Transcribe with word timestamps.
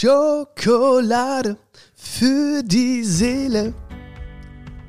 Schokolade 0.00 1.58
für 1.94 2.62
die 2.62 3.04
Seele. 3.04 3.74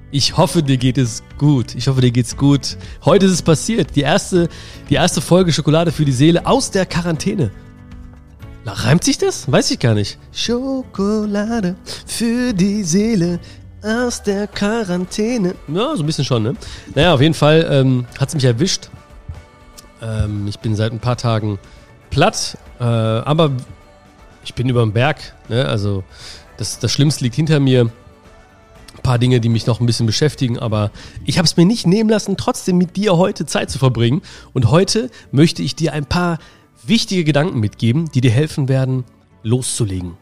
Ich 0.09 0.37
hoffe, 0.37 0.63
dir 0.63 0.77
geht 0.77 0.97
es 0.97 1.21
gut. 1.37 1.75
Ich 1.75 1.89
hoffe, 1.89 1.99
dir 1.99 2.11
geht's 2.11 2.37
gut. 2.37 2.77
Heute 3.03 3.25
ist 3.25 3.33
es 3.33 3.42
passiert. 3.42 3.93
Die 3.97 4.03
erste, 4.03 4.47
die 4.89 4.93
erste 4.93 5.19
Folge 5.19 5.51
Schokolade 5.51 5.92
für 5.92 6.05
die 6.05 6.13
Seele 6.13 6.45
aus 6.45 6.71
der 6.71 6.85
Quarantäne. 6.85 7.51
Reimt 8.66 9.04
sich 9.04 9.18
das? 9.18 9.52
Weiß 9.52 9.70
ich 9.71 9.79
gar 9.79 9.95
nicht. 9.95 10.18
Schokolade 10.32 11.75
für 12.05 12.54
die 12.54 12.82
Seele 12.86 13.41
aus 13.84 14.23
der 14.23 14.48
Quarantäne. 14.48 15.55
Ja, 15.68 15.93
so 15.93 16.04
ein 16.04 16.05
bisschen 16.05 16.23
schon, 16.23 16.43
ne? 16.43 16.55
Naja, 16.96 17.14
auf 17.14 17.20
jeden 17.20 17.34
Fall 17.34 17.68
ähm, 17.70 18.05
hat 18.18 18.30
es 18.30 18.36
mich 18.36 18.46
erwischt. 18.46 18.89
Ähm, 20.02 20.48
ich 20.48 20.57
bin 20.59 20.73
seit 20.78 20.93
ein 20.93 21.00
paar 21.00 21.18
Tagen 21.18 21.59
platt, 22.12 22.57
äh, 22.80 22.84
aber 22.84 23.52
ich 24.43 24.53
bin 24.53 24.69
über 24.69 24.81
dem 24.81 24.93
Berg. 24.93 25.35
Ne? 25.49 25.67
Also 25.67 26.03
das, 26.57 26.79
das 26.79 26.91
Schlimmste 26.91 27.23
liegt 27.23 27.36
hinter 27.36 27.59
mir. 27.59 27.91
Ein 28.93 29.04
paar 29.04 29.19
Dinge, 29.19 29.39
die 29.39 29.49
mich 29.49 29.65
noch 29.65 29.79
ein 29.79 29.86
bisschen 29.86 30.05
beschäftigen, 30.05 30.59
aber 30.59 30.91
ich 31.25 31.37
habe 31.37 31.45
es 31.45 31.57
mir 31.57 31.65
nicht 31.65 31.87
nehmen 31.87 32.09
lassen, 32.09 32.38
trotzdem 32.38 32.77
mit 32.77 32.98
dir 32.98 33.18
heute 33.18 33.46
Zeit 33.46 33.72
zu 33.72 33.80
verbringen. 33.80 34.22
Und 34.54 34.70
heute 34.70 35.09
möchte 35.32 35.63
ich 35.63 35.76
dir 35.76 35.94
ein 35.94 36.05
paar 36.05 36.40
wichtige 36.84 37.23
Gedanken 37.23 37.59
mitgeben, 37.59 38.12
die 38.12 38.22
dir 38.22 38.32
helfen 38.32 38.68
werden, 38.68 39.05
loszulegen. 39.44 40.18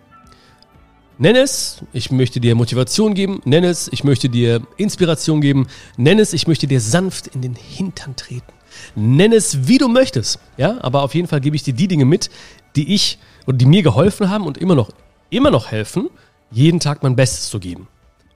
Nenn 1.17 1.35
es, 1.35 1.83
ich 1.91 2.11
möchte 2.11 2.39
dir 2.39 2.55
Motivation 2.55 3.13
geben. 3.13 3.41
Nenn 3.43 3.65
es, 3.65 3.89
ich 3.91 4.05
möchte 4.05 4.29
dir 4.29 4.61
Inspiration 4.77 5.41
geben. 5.41 5.67
Nenn 5.97 6.17
es, 6.17 6.31
ich 6.31 6.47
möchte 6.47 6.65
dir 6.65 6.79
sanft 6.79 7.27
in 7.27 7.41
den 7.41 7.55
Hintern 7.55 8.15
treten. 8.15 8.53
Nenn 8.95 9.33
es, 9.33 9.67
wie 9.67 9.77
du 9.77 9.89
möchtest. 9.89 10.39
Ja, 10.55 10.77
aber 10.81 11.03
auf 11.03 11.13
jeden 11.15 11.27
Fall 11.27 11.41
gebe 11.41 11.57
ich 11.57 11.63
dir 11.63 11.73
die 11.73 11.89
Dinge 11.89 12.05
mit, 12.05 12.29
die 12.77 12.95
ich 12.95 13.19
oder 13.49 13.57
die 13.57 13.65
mir 13.65 13.81
geholfen 13.81 14.29
haben 14.29 14.45
und 14.45 14.59
immer 14.59 14.75
noch, 14.75 14.91
immer 15.31 15.49
noch 15.49 15.71
helfen, 15.71 16.09
jeden 16.51 16.79
Tag 16.79 17.01
mein 17.01 17.15
Bestes 17.15 17.49
zu 17.49 17.59
geben. 17.59 17.87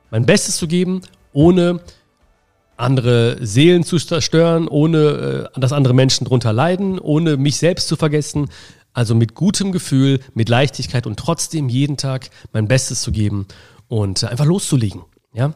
Mein 0.09 0.25
Bestes 0.25 0.58
zu 0.58 0.67
geben, 0.67 1.02
ohne 1.33 1.81
andere 2.78 3.38
Seelen 3.45 3.83
zu 3.83 3.97
zerstören, 4.00 4.67
ohne 4.67 5.50
äh, 5.55 5.59
dass 5.59 5.72
andere 5.72 5.94
Menschen 5.94 6.25
drunter 6.25 6.52
leiden, 6.52 6.97
ohne 6.97 7.38
mich 7.38 7.58
selbst 7.58 7.88
zu 7.88 7.95
vergessen. 7.95 8.50
Also 8.92 9.14
mit 9.14 9.36
gutem 9.36 9.72
Gefühl, 9.72 10.20
mit 10.33 10.50
Leichtigkeit 10.50 11.05
und 11.05 11.17
trotzdem 11.17 11.70
jeden 11.70 11.95
Tag 11.95 12.31
mein 12.52 12.67
Bestes 12.67 13.03
zu 13.03 13.11
geben 13.11 13.48
und 13.88 14.23
einfach 14.23 14.45
loszulegen. 14.45 15.03
Ja, 15.31 15.53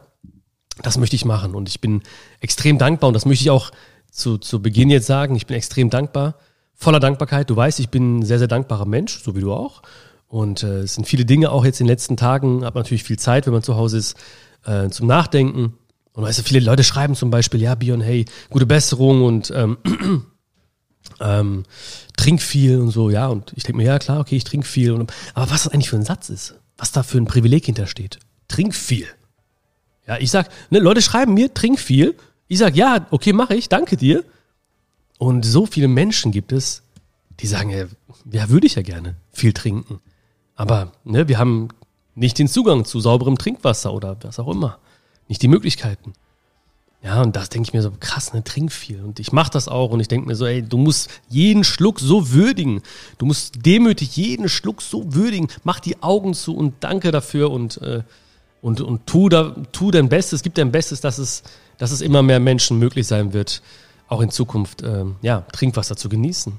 das 0.82 0.98
möchte 0.98 1.16
ich 1.16 1.24
machen 1.24 1.56
und 1.56 1.68
ich 1.68 1.80
bin 1.80 2.02
extrem 2.40 2.78
dankbar 2.78 3.08
und 3.08 3.14
das 3.14 3.26
möchte 3.26 3.42
ich 3.42 3.50
auch 3.50 3.72
zu, 4.10 4.38
zu 4.38 4.62
Beginn 4.62 4.88
jetzt 4.88 5.06
sagen. 5.06 5.34
Ich 5.34 5.46
bin 5.46 5.56
extrem 5.56 5.90
dankbar, 5.90 6.36
voller 6.78 7.00
Dankbarkeit. 7.00 7.50
Du 7.50 7.56
weißt, 7.56 7.80
ich 7.80 7.90
bin 7.90 8.20
ein 8.20 8.22
sehr, 8.22 8.38
sehr 8.38 8.48
dankbarer 8.48 8.86
Mensch, 8.86 9.20
so 9.22 9.36
wie 9.36 9.40
du 9.40 9.52
auch. 9.52 9.82
Und 10.28 10.62
äh, 10.62 10.80
es 10.80 10.94
sind 10.94 11.06
viele 11.06 11.24
Dinge 11.24 11.50
auch 11.50 11.64
jetzt 11.64 11.80
in 11.80 11.86
den 11.86 11.92
letzten 11.92 12.16
Tagen, 12.16 12.64
hat 12.64 12.74
natürlich 12.74 13.02
viel 13.02 13.18
Zeit, 13.18 13.46
wenn 13.46 13.52
man 13.52 13.62
zu 13.62 13.76
Hause 13.76 13.98
ist, 13.98 14.16
äh, 14.64 14.88
zum 14.88 15.06
Nachdenken. 15.06 15.74
Und 16.12 16.24
weißt 16.24 16.38
du, 16.38 16.42
viele 16.42 16.60
Leute 16.60 16.84
schreiben 16.84 17.14
zum 17.14 17.30
Beispiel, 17.30 17.60
ja, 17.60 17.74
Bion, 17.74 18.00
hey, 18.00 18.24
gute 18.50 18.66
Besserung 18.66 19.24
und 19.24 19.52
ähm, 19.54 19.78
ähm, 21.20 21.64
trink 22.16 22.40
viel 22.40 22.78
und 22.78 22.90
so, 22.90 23.10
ja. 23.10 23.26
Und 23.26 23.52
ich 23.56 23.64
denke 23.64 23.78
mir, 23.78 23.84
ja, 23.84 23.98
klar, 23.98 24.20
okay, 24.20 24.36
ich 24.36 24.44
trinke 24.44 24.66
viel. 24.66 24.92
Und, 24.92 25.12
aber 25.34 25.50
was 25.50 25.64
das 25.64 25.72
eigentlich 25.72 25.90
für 25.90 25.96
ein 25.96 26.04
Satz 26.04 26.28
ist, 26.30 26.54
was 26.76 26.92
da 26.92 27.02
für 27.02 27.18
ein 27.18 27.26
Privileg 27.26 27.64
hintersteht. 27.64 28.18
Trink 28.46 28.74
viel. 28.74 29.06
Ja, 30.06 30.18
ich 30.18 30.30
sag, 30.30 30.48
ne, 30.70 30.78
Leute 30.78 31.02
schreiben 31.02 31.34
mir, 31.34 31.52
trink 31.52 31.78
viel. 31.80 32.14
Ich 32.46 32.58
sag, 32.58 32.76
ja, 32.76 33.06
okay, 33.10 33.32
mache 33.32 33.54
ich, 33.54 33.68
danke 33.68 33.96
dir. 33.96 34.24
Und 35.18 35.44
so 35.44 35.66
viele 35.66 35.88
Menschen 35.88 36.32
gibt 36.32 36.52
es, 36.52 36.82
die 37.40 37.46
sagen, 37.46 37.70
ja, 38.30 38.48
würde 38.48 38.66
ich 38.66 38.76
ja 38.76 38.82
gerne 38.82 39.16
viel 39.32 39.52
trinken. 39.52 40.00
Aber 40.54 40.92
ne, 41.04 41.28
wir 41.28 41.38
haben 41.38 41.68
nicht 42.14 42.38
den 42.38 42.48
Zugang 42.48 42.84
zu 42.84 43.00
sauberem 43.00 43.38
Trinkwasser 43.38 43.92
oder 43.92 44.16
was 44.22 44.38
auch 44.38 44.48
immer. 44.48 44.78
Nicht 45.28 45.42
die 45.42 45.48
Möglichkeiten. 45.48 46.14
Ja, 47.02 47.22
und 47.22 47.36
das 47.36 47.48
denke 47.48 47.68
ich 47.68 47.74
mir 47.74 47.82
so, 47.82 47.92
krass, 48.00 48.32
ne, 48.32 48.42
trink 48.42 48.72
viel. 48.72 49.00
Und 49.02 49.20
ich 49.20 49.30
mache 49.30 49.50
das 49.52 49.68
auch 49.68 49.90
und 49.90 50.00
ich 50.00 50.08
denke 50.08 50.26
mir 50.26 50.34
so, 50.34 50.46
ey, 50.46 50.62
du 50.62 50.78
musst 50.78 51.08
jeden 51.28 51.62
Schluck 51.62 52.00
so 52.00 52.32
würdigen. 52.32 52.82
Du 53.18 53.26
musst 53.26 53.64
demütig 53.64 54.16
jeden 54.16 54.48
Schluck 54.48 54.82
so 54.82 55.14
würdigen. 55.14 55.46
Mach 55.62 55.78
die 55.78 56.02
Augen 56.02 56.34
zu 56.34 56.56
und 56.56 56.74
danke 56.80 57.12
dafür 57.12 57.52
und, 57.52 57.80
äh, 57.82 58.02
und, 58.62 58.80
und 58.80 59.06
tu, 59.06 59.28
da, 59.28 59.54
tu 59.70 59.92
dein 59.92 60.08
Bestes, 60.08 60.42
gib 60.42 60.56
dein 60.56 60.72
Bestes, 60.72 61.00
dass 61.00 61.18
es, 61.18 61.44
dass 61.76 61.92
es 61.92 62.00
immer 62.00 62.24
mehr 62.24 62.40
Menschen 62.40 62.80
möglich 62.80 63.06
sein 63.06 63.32
wird, 63.32 63.62
auch 64.08 64.20
in 64.20 64.30
Zukunft, 64.30 64.82
äh, 64.82 65.04
ja, 65.22 65.42
Trinkwasser 65.52 65.96
zu 65.96 66.08
genießen. 66.08 66.58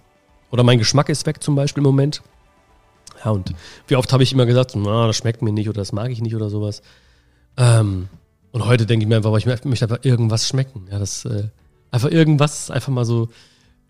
Oder 0.52 0.64
mein 0.64 0.80
Geschmack 0.80 1.10
ist 1.10 1.26
weg 1.26 1.44
zum 1.44 1.56
Beispiel 1.56 1.82
im 1.82 1.88
Moment. 1.88 2.22
Ja, 3.24 3.32
und 3.32 3.54
wie 3.88 3.96
oft 3.96 4.14
habe 4.14 4.24
ich 4.24 4.32
immer 4.32 4.46
gesagt, 4.46 4.76
na, 4.76 5.08
das 5.08 5.18
schmeckt 5.18 5.42
mir 5.42 5.52
nicht 5.52 5.68
oder 5.68 5.82
das 5.82 5.92
mag 5.92 6.10
ich 6.10 6.22
nicht 6.22 6.36
oder 6.36 6.50
sowas. 6.50 6.82
Ähm, 7.58 8.08
und 8.52 8.66
heute 8.66 8.86
denke 8.86 9.04
ich 9.04 9.10
mir 9.10 9.18
einfach, 9.18 9.36
ich 9.38 9.46
möchte 9.46 9.68
einfach 9.68 10.04
irgendwas 10.04 10.48
schmecken. 10.48 10.88
Ja, 10.92 11.00
das 11.00 11.26
äh, 11.26 11.50
einfach 11.92 12.10
irgendwas, 12.10 12.72
einfach 12.72 12.92
mal 12.92 13.06
so 13.06 13.30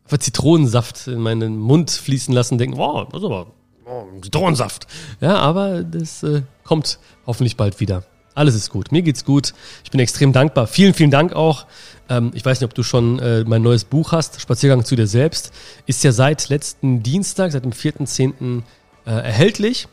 einfach 0.06 0.18
Zitronensaft 0.18 1.08
in 1.08 1.20
meinen 1.20 1.58
Mund 1.58 1.92
fließen 1.92 2.34
lassen, 2.34 2.58
denken, 2.58 2.78
wow, 2.78 3.08
das 3.10 3.22
ist 3.22 3.26
aber 3.26 3.48
oh, 3.86 4.04
Zitronensaft. 4.22 4.88
Ja, 5.22 5.36
aber 5.38 5.84
das 5.84 6.24
äh, 6.24 6.42
kommt 6.64 7.00
hoffentlich 7.26 7.58
bald 7.58 7.80
wieder. 7.80 8.04
Alles 8.36 8.56
ist 8.56 8.70
gut. 8.70 8.92
Mir 8.92 9.02
geht's 9.02 9.26
gut. 9.26 9.54
Ich 9.84 9.92
bin 9.92 10.00
extrem 10.00 10.34
dankbar. 10.34 10.68
Vielen, 10.68 10.94
vielen 10.94 11.12
Dank 11.12 11.34
auch. 11.34 11.66
Ähm, 12.10 12.32
ich 12.34 12.44
weiß 12.44 12.60
nicht, 12.60 12.66
ob 12.68 12.74
du 12.74 12.84
schon 12.84 13.20
äh, 13.20 13.44
mein 13.46 13.62
neues 13.62 13.86
Buch 13.86 14.12
hast. 14.12 14.42
Spaziergang 14.42 14.84
zu 14.84 14.96
dir 14.96 15.08
selbst. 15.08 15.54
Ist 15.86 16.04
ja 16.04 16.12
seit 16.12 16.50
letzten 16.50 17.04
Dienstag, 17.04 17.52
seit 17.52 17.64
dem 17.64 17.72
4.10. 17.72 18.64
Äh, 19.06 19.12
erhältlich. 19.12 19.88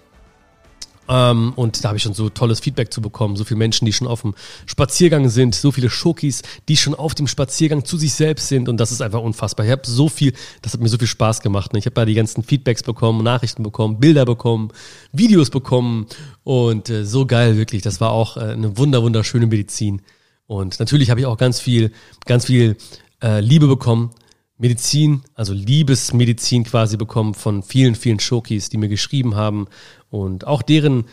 Ähm, 1.08 1.52
und 1.54 1.84
da 1.84 1.88
habe 1.88 1.96
ich 1.96 2.02
schon 2.02 2.14
so 2.14 2.28
tolles 2.28 2.60
Feedback 2.60 2.92
zu 2.92 3.00
bekommen. 3.00 3.36
So 3.36 3.44
viele 3.44 3.58
Menschen, 3.58 3.84
die 3.84 3.92
schon 3.92 4.08
auf 4.08 4.22
dem 4.22 4.34
Spaziergang 4.66 5.28
sind, 5.28 5.54
so 5.54 5.70
viele 5.70 5.90
Schokis, 5.90 6.42
die 6.68 6.76
schon 6.76 6.94
auf 6.94 7.14
dem 7.14 7.26
Spaziergang 7.26 7.84
zu 7.84 7.96
sich 7.96 8.14
selbst 8.14 8.48
sind. 8.48 8.68
Und 8.68 8.78
das 8.78 8.92
ist 8.92 9.02
einfach 9.02 9.20
unfassbar. 9.20 9.66
Ich 9.66 9.72
habe 9.72 9.82
so 9.84 10.08
viel, 10.08 10.32
das 10.62 10.72
hat 10.72 10.80
mir 10.80 10.88
so 10.88 10.98
viel 10.98 11.06
Spaß 11.06 11.40
gemacht. 11.42 11.72
Ne? 11.72 11.78
Ich 11.78 11.86
habe 11.86 11.94
da 11.94 12.04
die 12.04 12.14
ganzen 12.14 12.42
Feedbacks 12.42 12.82
bekommen, 12.82 13.22
Nachrichten 13.22 13.62
bekommen, 13.62 14.00
Bilder 14.00 14.24
bekommen, 14.24 14.70
Videos 15.12 15.50
bekommen. 15.50 16.06
Und 16.44 16.90
äh, 16.90 17.04
so 17.04 17.26
geil, 17.26 17.56
wirklich. 17.56 17.82
Das 17.82 18.00
war 18.00 18.10
auch 18.10 18.36
äh, 18.36 18.40
eine 18.40 18.76
wunder, 18.76 19.02
wunderschöne 19.02 19.46
Medizin. 19.46 20.02
Und 20.46 20.78
natürlich 20.78 21.10
habe 21.10 21.20
ich 21.20 21.26
auch 21.26 21.38
ganz 21.38 21.60
viel, 21.60 21.92
ganz 22.24 22.46
viel 22.46 22.76
äh, 23.22 23.40
Liebe 23.40 23.66
bekommen. 23.66 24.10
Medizin, 24.58 25.22
also 25.34 25.52
Liebesmedizin 25.52 26.64
quasi 26.64 26.96
bekommen 26.96 27.34
von 27.34 27.62
vielen, 27.62 27.94
vielen 27.94 28.20
Schokis, 28.20 28.70
die 28.70 28.78
mir 28.78 28.88
geschrieben 28.88 29.34
haben 29.34 29.66
und 30.08 30.46
auch 30.46 30.62
deren 30.62 31.04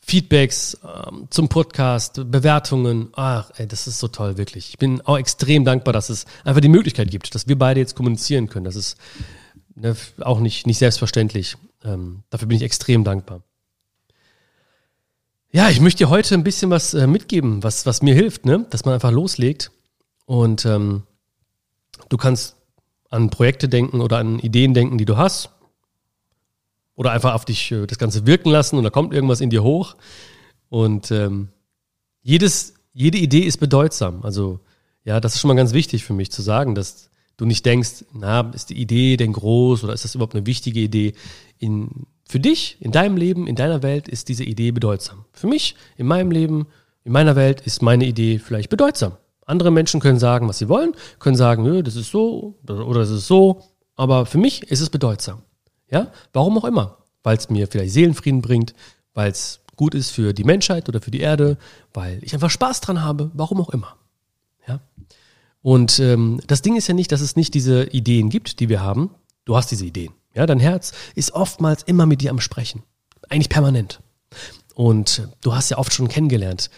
Feedbacks 0.00 0.78
ähm, 0.84 1.28
zum 1.30 1.48
Podcast, 1.48 2.30
Bewertungen. 2.30 3.08
Ach, 3.14 3.50
ey, 3.56 3.66
das 3.66 3.86
ist 3.86 4.00
so 4.00 4.08
toll, 4.08 4.36
wirklich. 4.36 4.70
Ich 4.70 4.78
bin 4.78 5.00
auch 5.02 5.18
extrem 5.18 5.64
dankbar, 5.64 5.92
dass 5.92 6.10
es 6.10 6.26
einfach 6.44 6.60
die 6.60 6.68
Möglichkeit 6.68 7.10
gibt, 7.10 7.34
dass 7.34 7.48
wir 7.48 7.58
beide 7.58 7.80
jetzt 7.80 7.94
kommunizieren 7.94 8.48
können. 8.48 8.64
Das 8.64 8.76
ist 8.76 8.98
ne, 9.74 9.96
auch 10.20 10.40
nicht, 10.40 10.66
nicht 10.66 10.78
selbstverständlich. 10.78 11.56
Ähm, 11.84 12.24
dafür 12.28 12.48
bin 12.48 12.56
ich 12.56 12.62
extrem 12.62 13.04
dankbar. 13.04 13.42
Ja, 15.52 15.68
ich 15.68 15.80
möchte 15.80 16.04
dir 16.04 16.10
heute 16.10 16.34
ein 16.34 16.44
bisschen 16.44 16.70
was 16.70 16.94
äh, 16.94 17.08
mitgeben, 17.08 17.64
was, 17.64 17.84
was 17.84 18.02
mir 18.02 18.14
hilft, 18.14 18.46
ne? 18.46 18.66
dass 18.70 18.84
man 18.84 18.94
einfach 18.94 19.10
loslegt. 19.10 19.72
Und 20.24 20.64
ähm, 20.64 21.02
du 22.08 22.16
kannst 22.16 22.54
an 23.10 23.30
Projekte 23.30 23.68
denken 23.68 24.00
oder 24.00 24.18
an 24.18 24.38
Ideen 24.38 24.74
denken, 24.74 24.96
die 24.96 25.06
du 25.06 25.16
hast 25.16 25.50
oder 26.94 27.10
einfach 27.10 27.34
auf 27.34 27.44
dich 27.44 27.72
äh, 27.72 27.88
das 27.88 27.98
Ganze 27.98 28.26
wirken 28.26 28.50
lassen 28.50 28.76
und 28.76 28.84
da 28.84 28.90
kommt 28.90 29.12
irgendwas 29.12 29.40
in 29.40 29.50
dir 29.50 29.64
hoch. 29.64 29.96
Und 30.68 31.10
ähm, 31.10 31.48
jedes, 32.22 32.74
jede 32.92 33.18
Idee 33.18 33.40
ist 33.40 33.58
bedeutsam. 33.58 34.22
Also 34.22 34.60
ja, 35.02 35.18
das 35.18 35.34
ist 35.34 35.40
schon 35.40 35.48
mal 35.48 35.56
ganz 35.56 35.72
wichtig 35.72 36.04
für 36.04 36.12
mich 36.12 36.30
zu 36.30 36.42
sagen, 36.42 36.76
dass 36.76 37.10
du 37.36 37.44
nicht 37.44 37.66
denkst, 37.66 38.04
na, 38.12 38.48
ist 38.54 38.70
die 38.70 38.80
Idee 38.80 39.16
denn 39.16 39.32
groß 39.32 39.82
oder 39.82 39.94
ist 39.94 40.04
das 40.04 40.14
überhaupt 40.14 40.36
eine 40.36 40.46
wichtige 40.46 40.78
Idee? 40.78 41.14
In, 41.58 42.06
für 42.30 42.38
dich, 42.38 42.76
in 42.78 42.92
deinem 42.92 43.16
Leben, 43.16 43.48
in 43.48 43.56
deiner 43.56 43.82
Welt 43.82 44.06
ist 44.06 44.28
diese 44.28 44.44
Idee 44.44 44.70
bedeutsam. 44.70 45.24
Für 45.32 45.48
mich, 45.48 45.74
in 45.96 46.06
meinem 46.06 46.30
Leben, 46.30 46.68
in 47.02 47.10
meiner 47.10 47.34
Welt 47.34 47.60
ist 47.62 47.82
meine 47.82 48.06
Idee 48.06 48.38
vielleicht 48.38 48.70
bedeutsam. 48.70 49.16
Andere 49.46 49.72
Menschen 49.72 49.98
können 49.98 50.20
sagen, 50.20 50.48
was 50.48 50.58
sie 50.58 50.68
wollen, 50.68 50.94
können 51.18 51.34
sagen, 51.34 51.82
das 51.82 51.96
ist 51.96 52.12
so 52.12 52.56
oder 52.68 53.00
das 53.00 53.10
ist 53.10 53.26
so, 53.26 53.64
aber 53.96 54.26
für 54.26 54.38
mich 54.38 54.62
ist 54.70 54.80
es 54.80 54.90
bedeutsam. 54.90 55.42
Ja, 55.90 56.12
warum 56.32 56.56
auch 56.56 56.64
immer. 56.64 56.98
Weil 57.24 57.36
es 57.36 57.50
mir 57.50 57.66
vielleicht 57.66 57.94
Seelenfrieden 57.94 58.42
bringt, 58.42 58.74
weil 59.12 59.32
es 59.32 59.60
gut 59.74 59.96
ist 59.96 60.10
für 60.10 60.32
die 60.32 60.44
Menschheit 60.44 60.88
oder 60.88 61.00
für 61.00 61.10
die 61.10 61.20
Erde, 61.20 61.58
weil 61.92 62.20
ich 62.22 62.32
einfach 62.32 62.50
Spaß 62.50 62.80
dran 62.80 63.02
habe, 63.02 63.32
warum 63.34 63.60
auch 63.60 63.70
immer. 63.70 63.96
Ja. 64.68 64.78
Und 65.62 65.98
ähm, 65.98 66.40
das 66.46 66.62
Ding 66.62 66.76
ist 66.76 66.86
ja 66.86 66.94
nicht, 66.94 67.10
dass 67.10 67.22
es 67.22 67.34
nicht 67.34 67.54
diese 67.54 67.86
Ideen 67.86 68.30
gibt, 68.30 68.60
die 68.60 68.68
wir 68.68 68.82
haben. 68.82 69.10
Du 69.46 69.56
hast 69.56 69.72
diese 69.72 69.84
Ideen. 69.84 70.12
Ja, 70.34 70.46
dein 70.46 70.60
Herz 70.60 70.92
ist 71.14 71.32
oftmals 71.32 71.82
immer 71.82 72.06
mit 72.06 72.20
dir 72.20 72.30
am 72.30 72.40
Sprechen. 72.40 72.82
Eigentlich 73.28 73.48
permanent. 73.48 74.00
Und 74.74 75.28
du 75.40 75.54
hast 75.54 75.70
ja 75.70 75.78
oft 75.78 75.92
schon 75.92 76.08
kennengelernt, 76.08 76.70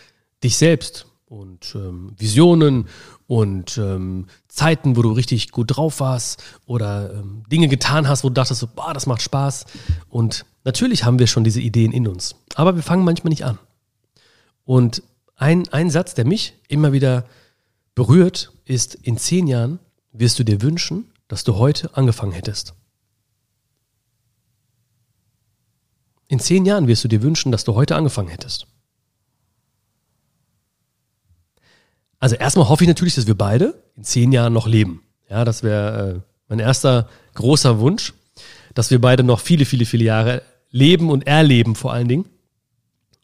dich 0.43 0.57
selbst 0.57 1.07
und 1.27 1.75
ähm, 1.75 2.13
Visionen 2.19 2.89
und 3.27 3.79
ähm, 3.79 4.27
Zeiten, 4.49 4.97
wo 4.97 5.03
du 5.03 5.13
richtig 5.13 5.51
gut 5.51 5.77
drauf 5.77 6.01
warst 6.01 6.43
oder 6.67 7.13
ähm, 7.15 7.45
Dinge 7.51 7.69
getan 7.69 8.09
hast, 8.09 8.25
wo 8.25 8.29
du 8.29 8.35
dachtest, 8.35 8.61
so, 8.61 8.67
boah, 8.67 8.93
das 8.93 9.07
macht 9.07 9.23
Spaß. 9.23 9.67
Und 10.09 10.45
natürlich 10.65 11.05
haben 11.05 11.19
wir 11.19 11.27
schon 11.27 11.45
diese 11.45 11.61
Ideen 11.61 11.93
in 11.93 12.09
uns, 12.09 12.35
aber 12.55 12.77
wir 12.77 12.83
fangen 12.83 13.05
manchmal 13.05 13.31
nicht 13.31 13.45
an. 13.45 13.59
Und 14.65 15.03
ein, 15.37 15.69
ein 15.69 15.91
Satz, 15.91 16.15
der 16.15 16.27
mich 16.27 16.55
immer 16.69 16.93
wieder 16.93 17.25
berührt, 17.95 18.53
ist, 18.65 18.95
in 18.95 19.17
zehn 19.17 19.47
Jahren 19.47 19.79
wirst 20.13 20.39
du 20.39 20.45
dir 20.45 20.61
wünschen, 20.61 21.11
dass 21.29 21.45
du 21.45 21.57
heute 21.57 21.97
angefangen 21.97 22.33
hättest. 22.33 22.75
In 26.33 26.41
zehn 26.41 26.65
Jahren 26.65 26.89
wirst 26.89 27.05
du 27.05 27.09
dir 27.09 27.21
wünschen, 27.21 27.53
dass 27.53 27.65
du 27.65 27.75
heute 27.75 27.95
angefangen 27.95 28.29
hättest. 28.29 28.67
Also 32.19 32.37
erstmal 32.37 32.71
hoffe 32.71 32.85
ich 32.85 32.89
natürlich, 32.89 33.17
dass 33.17 33.27
wir 33.27 33.37
beide 33.37 33.83
in 33.99 34.05
zehn 34.05 34.33
Jahren 34.33 34.55
noch 34.55 34.67
leben. 34.67 35.03
Ja, 35.29 35.45
das 35.45 35.63
wäre 35.63 36.11
äh, 36.11 36.21
mein 36.49 36.59
erster 36.59 37.07
großer 37.35 37.81
Wunsch, 37.81 38.15
dass 38.73 38.91
wir 38.91 38.99
beide 38.99 39.25
noch 39.25 39.41
viele, 39.41 39.67
viele, 39.67 39.85
viele 39.85 40.05
Jahre 40.05 40.41
leben 40.71 41.11
und 41.11 41.27
erleben 41.27 41.75
vor 41.75 41.93
allen 41.93 42.09
Dingen. 42.09 42.25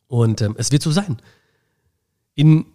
Und 0.06 0.42
ähm, 0.42 0.54
es 0.58 0.70
wird 0.70 0.82
so 0.82 0.90
sein. 0.90 1.16
In 2.34 2.66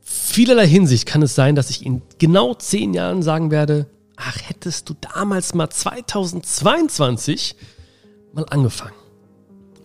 vielerlei 0.00 0.66
Hinsicht 0.66 1.06
kann 1.06 1.22
es 1.22 1.36
sein, 1.36 1.54
dass 1.54 1.70
ich 1.70 1.86
in 1.86 2.02
genau 2.18 2.54
zehn 2.54 2.94
Jahren 2.94 3.22
sagen 3.22 3.52
werde, 3.52 3.86
ach, 4.16 4.38
hättest 4.42 4.88
du 4.88 4.96
damals 5.00 5.54
mal 5.54 5.70
2022 5.70 7.54
mal 8.32 8.46
angefangen. 8.46 9.03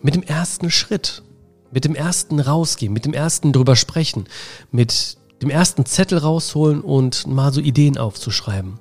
Mit 0.02 0.14
dem 0.14 0.22
ersten 0.22 0.70
Schritt, 0.70 1.22
mit 1.70 1.84
dem 1.84 1.94
ersten 1.94 2.40
rausgehen, 2.40 2.92
mit 2.92 3.04
dem 3.04 3.12
ersten 3.12 3.52
drüber 3.52 3.76
sprechen, 3.76 4.24
mit 4.70 5.18
dem 5.42 5.50
ersten 5.50 5.86
Zettel 5.86 6.18
rausholen 6.18 6.80
und 6.80 7.26
mal 7.26 7.52
so 7.52 7.60
Ideen 7.60 7.98
aufzuschreiben 7.98 8.78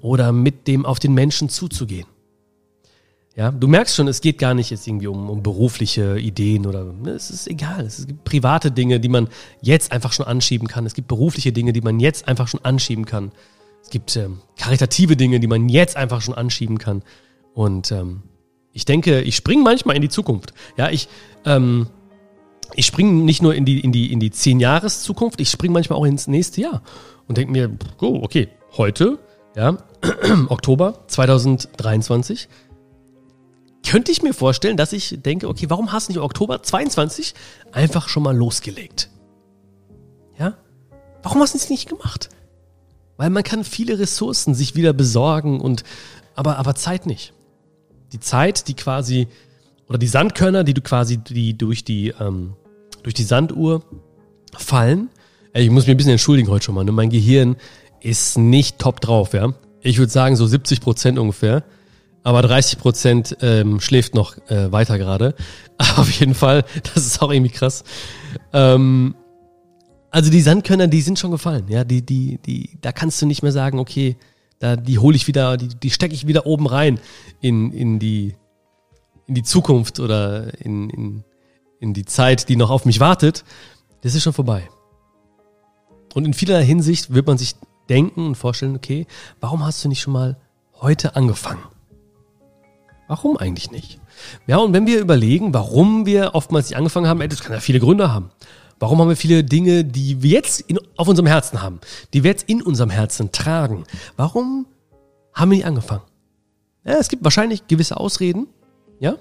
oder 0.00 0.32
mit 0.32 0.66
dem 0.66 0.86
auf 0.86 0.98
den 0.98 1.14
Menschen 1.14 1.48
zuzugehen. 1.48 2.06
Ja, 3.36 3.52
du 3.52 3.68
merkst 3.68 3.94
schon, 3.94 4.08
es 4.08 4.20
geht 4.20 4.38
gar 4.38 4.52
nicht 4.52 4.70
jetzt 4.70 4.86
irgendwie 4.88 5.06
um, 5.06 5.30
um 5.30 5.44
berufliche 5.44 6.18
Ideen 6.18 6.66
oder 6.66 6.84
ne, 6.84 7.10
es 7.10 7.30
ist 7.30 7.46
egal. 7.46 7.86
Es 7.86 8.04
gibt 8.04 8.24
private 8.24 8.72
Dinge, 8.72 8.98
die 8.98 9.08
man 9.08 9.28
jetzt 9.60 9.92
einfach 9.92 10.12
schon 10.12 10.26
anschieben 10.26 10.66
kann. 10.66 10.86
Es 10.86 10.94
gibt 10.94 11.06
berufliche 11.06 11.52
Dinge, 11.52 11.72
die 11.72 11.80
man 11.80 12.00
jetzt 12.00 12.26
einfach 12.26 12.48
schon 12.48 12.64
anschieben 12.64 13.04
kann. 13.04 13.30
Es 13.80 13.90
gibt 13.90 14.16
ähm, 14.16 14.40
karitative 14.58 15.16
Dinge, 15.16 15.38
die 15.38 15.46
man 15.46 15.68
jetzt 15.68 15.96
einfach 15.96 16.20
schon 16.20 16.34
anschieben 16.34 16.78
kann. 16.78 17.04
Und 17.54 17.92
ähm, 17.92 18.22
ich 18.72 18.84
denke, 18.84 19.20
ich 19.22 19.36
springe 19.36 19.62
manchmal 19.62 19.96
in 19.96 20.02
die 20.02 20.08
Zukunft. 20.08 20.52
Ja, 20.76 20.90
ich, 20.90 21.08
ähm, 21.44 21.88
ich 22.74 22.86
springe 22.86 23.12
nicht 23.24 23.42
nur 23.42 23.54
in 23.54 23.64
die, 23.64 23.80
in 23.80 23.92
die, 23.92 24.12
in 24.12 24.20
die 24.20 24.30
zehn 24.30 24.60
Jahres 24.60 25.02
Zukunft, 25.02 25.40
ich 25.40 25.50
springe 25.50 25.72
manchmal 25.72 25.98
auch 25.98 26.04
ins 26.04 26.26
nächste 26.26 26.60
Jahr 26.60 26.82
und 27.26 27.38
denke 27.38 27.52
mir, 27.52 27.76
oh, 28.00 28.20
okay, 28.22 28.48
heute, 28.76 29.18
ja, 29.56 29.78
Oktober 30.48 31.04
2023, 31.08 32.48
könnte 33.88 34.12
ich 34.12 34.22
mir 34.22 34.34
vorstellen, 34.34 34.76
dass 34.76 34.92
ich 34.92 35.22
denke, 35.22 35.48
okay, 35.48 35.70
warum 35.70 35.92
hast 35.92 36.08
du 36.08 36.12
nicht 36.12 36.20
Oktober 36.20 36.62
22 36.62 37.34
einfach 37.72 38.08
schon 38.08 38.22
mal 38.22 38.36
losgelegt? 38.36 39.08
Ja? 40.38 40.58
Warum 41.22 41.40
hast 41.40 41.54
du 41.54 41.58
es 41.58 41.70
nicht 41.70 41.88
gemacht? 41.88 42.28
Weil 43.16 43.30
man 43.30 43.42
kann 43.42 43.64
viele 43.64 43.98
Ressourcen 43.98 44.54
sich 44.54 44.76
wieder 44.76 44.92
besorgen 44.92 45.60
und, 45.60 45.84
aber, 46.34 46.58
aber 46.58 46.74
Zeit 46.74 47.06
nicht 47.06 47.32
die 48.12 48.20
Zeit, 48.20 48.68
die 48.68 48.74
quasi, 48.74 49.28
oder 49.88 49.98
die 49.98 50.06
Sandkörner, 50.06 50.64
die 50.64 50.74
du 50.74 50.80
quasi, 50.80 51.18
die 51.18 51.56
durch 51.56 51.84
die, 51.84 52.14
ähm, 52.20 52.54
durch 53.02 53.14
die 53.14 53.24
Sanduhr 53.24 53.82
fallen. 54.56 55.08
Ich 55.54 55.70
muss 55.70 55.86
mich 55.86 55.94
ein 55.94 55.96
bisschen 55.96 56.12
entschuldigen 56.12 56.50
heute 56.50 56.66
schon 56.66 56.74
mal. 56.74 56.84
Ne? 56.84 56.92
Mein 56.92 57.10
Gehirn 57.10 57.56
ist 58.00 58.38
nicht 58.38 58.78
top 58.78 59.00
drauf, 59.00 59.32
ja. 59.32 59.52
Ich 59.80 59.98
würde 59.98 60.12
sagen 60.12 60.36
so 60.36 60.46
70 60.46 60.80
Prozent 60.80 61.18
ungefähr. 61.18 61.64
Aber 62.24 62.42
30 62.42 62.78
Prozent 62.78 63.36
ähm, 63.40 63.80
schläft 63.80 64.14
noch 64.14 64.36
äh, 64.48 64.70
weiter 64.70 64.98
gerade. 64.98 65.34
Auf 65.96 66.10
jeden 66.10 66.34
Fall, 66.34 66.64
das 66.94 67.06
ist 67.06 67.22
auch 67.22 67.30
irgendwie 67.30 67.52
krass. 67.52 67.84
Ähm, 68.52 69.14
also 70.10 70.30
die 70.30 70.40
Sandkörner, 70.40 70.88
die 70.88 71.00
sind 71.00 71.18
schon 71.18 71.30
gefallen. 71.30 71.66
Ja, 71.68 71.84
die, 71.84 72.04
die, 72.04 72.38
die, 72.44 72.70
da 72.80 72.92
kannst 72.92 73.22
du 73.22 73.26
nicht 73.26 73.42
mehr 73.42 73.52
sagen, 73.52 73.78
okay, 73.78 74.16
da, 74.58 74.76
die 74.76 74.98
hole 74.98 75.16
ich 75.16 75.26
wieder, 75.26 75.56
die, 75.56 75.68
die 75.68 75.90
stecke 75.90 76.14
ich 76.14 76.26
wieder 76.26 76.46
oben 76.46 76.66
rein 76.66 77.00
in, 77.40 77.72
in, 77.72 77.98
die, 77.98 78.34
in 79.26 79.34
die 79.34 79.42
Zukunft 79.42 80.00
oder 80.00 80.58
in, 80.60 80.90
in, 80.90 81.24
in 81.80 81.94
die 81.94 82.04
Zeit, 82.04 82.48
die 82.48 82.56
noch 82.56 82.70
auf 82.70 82.84
mich 82.84 83.00
wartet. 83.00 83.44
Das 84.02 84.14
ist 84.14 84.22
schon 84.22 84.32
vorbei. 84.32 84.68
Und 86.14 86.24
in 86.24 86.34
vielerlei 86.34 86.64
Hinsicht 86.64 87.12
wird 87.12 87.26
man 87.26 87.38
sich 87.38 87.54
denken 87.88 88.26
und 88.26 88.34
vorstellen, 88.34 88.76
okay, 88.76 89.06
warum 89.40 89.64
hast 89.64 89.84
du 89.84 89.88
nicht 89.88 90.00
schon 90.00 90.12
mal 90.12 90.36
heute 90.80 91.16
angefangen? 91.16 91.62
Warum 93.06 93.36
eigentlich 93.38 93.70
nicht? 93.70 94.00
Ja, 94.46 94.58
und 94.58 94.72
wenn 94.72 94.86
wir 94.86 95.00
überlegen, 95.00 95.54
warum 95.54 96.04
wir 96.04 96.34
oftmals 96.34 96.68
nicht 96.68 96.76
angefangen 96.76 97.06
haben, 97.06 97.26
das 97.28 97.40
kann 97.40 97.52
ja 97.52 97.60
viele 97.60 97.80
Gründe 97.80 98.12
haben. 98.12 98.30
Warum 98.78 99.00
haben 99.00 99.08
wir 99.08 99.16
viele 99.16 99.42
Dinge, 99.44 99.84
die 99.84 100.22
wir 100.22 100.30
jetzt 100.30 100.60
in, 100.60 100.78
auf 100.96 101.08
unserem 101.08 101.26
Herzen 101.26 101.62
haben, 101.62 101.80
die 102.14 102.22
wir 102.22 102.30
jetzt 102.30 102.48
in 102.48 102.62
unserem 102.62 102.90
Herzen 102.90 103.32
tragen? 103.32 103.84
Warum 104.16 104.66
haben 105.34 105.50
wir 105.50 105.56
nicht 105.56 105.66
angefangen? 105.66 106.02
Ja, 106.84 106.94
es 106.94 107.08
gibt 107.08 107.24
wahrscheinlich 107.24 107.66
gewisse 107.66 107.98
Ausreden, 107.98 108.46
ja? 109.00 109.16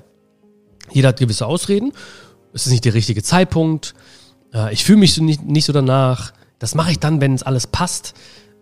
Jeder 0.92 1.10
hat 1.10 1.20
gewisse 1.20 1.46
Ausreden. 1.46 1.92
Es 2.54 2.66
ist 2.66 2.72
nicht 2.72 2.86
der 2.86 2.94
richtige 2.94 3.22
Zeitpunkt. 3.22 3.94
Ich 4.72 4.86
fühle 4.86 5.00
mich 5.00 5.14
so 5.14 5.24
nicht, 5.24 5.44
nicht 5.44 5.66
so 5.66 5.74
danach. 5.74 6.32
Das 6.60 6.76
mache 6.76 6.92
ich 6.92 7.00
dann, 7.00 7.20
wenn 7.20 7.34
es 7.34 7.44
alles 7.44 7.68
passt. 7.68 8.14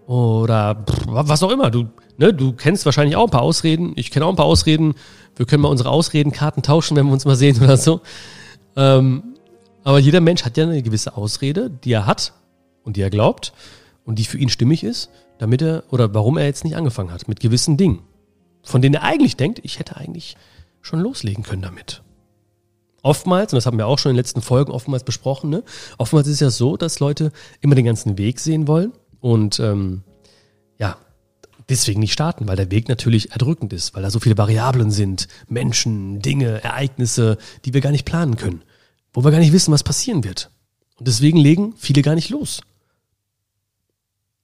Oder 0.08 0.84
was 1.06 1.44
auch 1.44 1.52
immer. 1.52 1.70
Du, 1.70 1.88
ne, 2.18 2.34
du 2.34 2.54
kennst 2.54 2.86
wahrscheinlich 2.86 3.16
auch 3.16 3.26
ein 3.26 3.32
paar 3.32 3.44
Ausreden. 3.44 3.94
Ich 3.96 4.10
kenne 4.10 4.26
auch 4.26 4.32
ein 4.32 4.36
paar 4.36 4.46
Ausreden. 4.46 4.96
Wir 5.36 5.46
können 5.46 5.62
mal 5.62 5.70
unsere 5.70 5.90
Ausredenkarten 5.90 6.64
tauschen, 6.64 6.98
wenn 6.98 7.06
wir 7.06 7.14
uns 7.14 7.26
mal 7.26 7.36
sehen 7.36 7.62
oder 7.64 7.78
so. 7.78 8.02
Ähm, 8.76 9.35
aber 9.86 10.00
jeder 10.00 10.20
Mensch 10.20 10.44
hat 10.44 10.58
ja 10.58 10.64
eine 10.66 10.82
gewisse 10.82 11.16
Ausrede, 11.16 11.70
die 11.70 11.94
er 11.94 12.08
hat 12.08 12.34
und 12.84 12.98
die 12.98 13.02
er 13.02 13.12
glaubt 13.12 13.54
und 14.04 14.18
die 14.18 14.26
für 14.26 14.40
ihn 14.40 14.50
stimmig 14.50 14.84
ist, 14.84 15.12
damit 15.38 15.62
er 15.62 15.84
oder 15.92 16.14
warum 16.14 16.38
er 16.38 16.46
jetzt 16.46 16.64
nicht 16.64 16.76
angefangen 16.76 17.12
hat 17.12 17.28
mit 17.28 17.40
gewissen 17.40 17.78
Dingen, 17.78 18.02
von 18.64 18.82
denen 18.82 18.96
er 18.96 19.04
eigentlich 19.04 19.38
denkt, 19.38 19.60
ich 19.62 19.78
hätte 19.78 19.96
eigentlich 19.96 20.38
schon 20.82 21.00
loslegen 21.00 21.44
können 21.44 21.62
damit. 21.62 22.02
Oftmals, 23.04 23.54
und 23.54 23.58
das 23.58 23.68
haben 23.68 23.78
wir 23.78 23.86
auch 23.86 24.00
schon 24.00 24.10
in 24.10 24.16
den 24.16 24.22
letzten 24.22 24.42
Folgen 24.42 24.72
oftmals 24.72 25.04
besprochen, 25.04 25.52
ne? 25.52 25.64
oftmals 26.00 26.28
ist 26.28 26.36
es 26.36 26.40
ja 26.40 26.50
so, 26.50 26.78
dass 26.78 27.00
Leute 27.00 27.32
immer 27.62 27.76
den 27.76 27.86
ganzen 27.86 28.18
Weg 28.18 28.40
sehen 28.40 28.68
wollen 28.68 28.92
und 29.20 29.60
ähm, 29.60 30.02
ja, 30.80 30.98
deswegen 31.70 32.00
nicht 32.00 32.14
starten, 32.14 32.48
weil 32.48 32.56
der 32.56 32.72
Weg 32.72 32.90
natürlich 32.90 33.34
erdrückend 33.34 33.72
ist, 33.72 33.94
weil 33.94 34.02
da 34.02 34.10
so 34.10 34.20
viele 34.20 34.40
Variablen 34.40 34.90
sind, 34.90 35.28
Menschen, 35.48 36.24
Dinge, 36.24 36.64
Ereignisse, 36.64 37.38
die 37.66 37.76
wir 37.76 37.82
gar 37.82 37.92
nicht 37.92 38.06
planen 38.06 38.36
können 38.36 38.64
wo 39.16 39.24
wir 39.24 39.32
gar 39.32 39.40
nicht 39.40 39.54
wissen, 39.54 39.72
was 39.72 39.84
passieren 39.84 40.26
wird. 40.26 40.52
Und 40.98 41.08
deswegen 41.08 41.38
legen 41.38 41.74
viele 41.78 42.02
gar 42.02 42.16
nicht 42.16 42.30
los. 42.30 42.62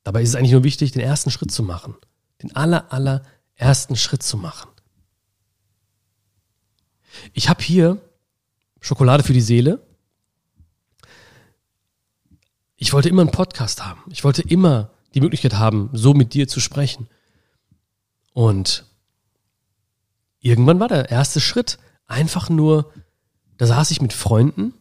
Dabei 0.03 0.21
ist 0.23 0.29
es 0.29 0.35
eigentlich 0.35 0.53
nur 0.53 0.63
wichtig, 0.63 0.93
den 0.93 1.01
ersten 1.01 1.29
Schritt 1.29 1.51
zu 1.51 1.61
machen. 1.61 1.95
Den 2.41 2.55
aller, 2.55 2.91
aller 2.91 3.21
ersten 3.55 3.97
Schritt 3.97 4.23
zu 4.23 4.37
machen. 4.37 4.69
Ich 7.33 7.49
habe 7.49 7.61
hier 7.61 8.01
Schokolade 8.79 9.23
für 9.23 9.33
die 9.33 9.41
Seele. 9.41 9.85
Ich 12.77 12.93
wollte 12.93 13.09
immer 13.09 13.23
einen 13.23 13.31
Podcast 13.31 13.85
haben. 13.85 14.01
Ich 14.09 14.23
wollte 14.23 14.41
immer 14.41 14.91
die 15.13 15.21
Möglichkeit 15.21 15.55
haben, 15.55 15.89
so 15.91 16.13
mit 16.13 16.33
dir 16.33 16.47
zu 16.47 16.61
sprechen. 16.61 17.09
Und 18.31 18.85
irgendwann 20.39 20.79
war 20.79 20.87
der 20.87 21.11
erste 21.11 21.41
Schritt 21.41 21.77
einfach 22.07 22.49
nur 22.49 22.93
da 23.61 23.67
saß 23.67 23.91
ich 23.91 24.01
mit 24.01 24.11
Freunden, 24.11 24.73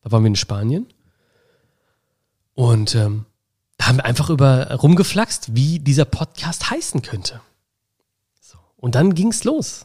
da 0.00 0.10
waren 0.10 0.22
wir 0.22 0.28
in 0.28 0.34
Spanien. 0.34 0.86
Und 2.54 2.94
ähm, 2.94 3.26
da 3.76 3.88
haben 3.88 3.98
wir 3.98 4.06
einfach 4.06 4.30
über 4.30 4.72
rumgeflaxt, 4.76 5.54
wie 5.54 5.78
dieser 5.78 6.06
Podcast 6.06 6.70
heißen 6.70 7.02
könnte. 7.02 7.42
So. 8.40 8.56
Und 8.78 8.94
dann 8.94 9.14
ging's 9.14 9.44
los. 9.44 9.84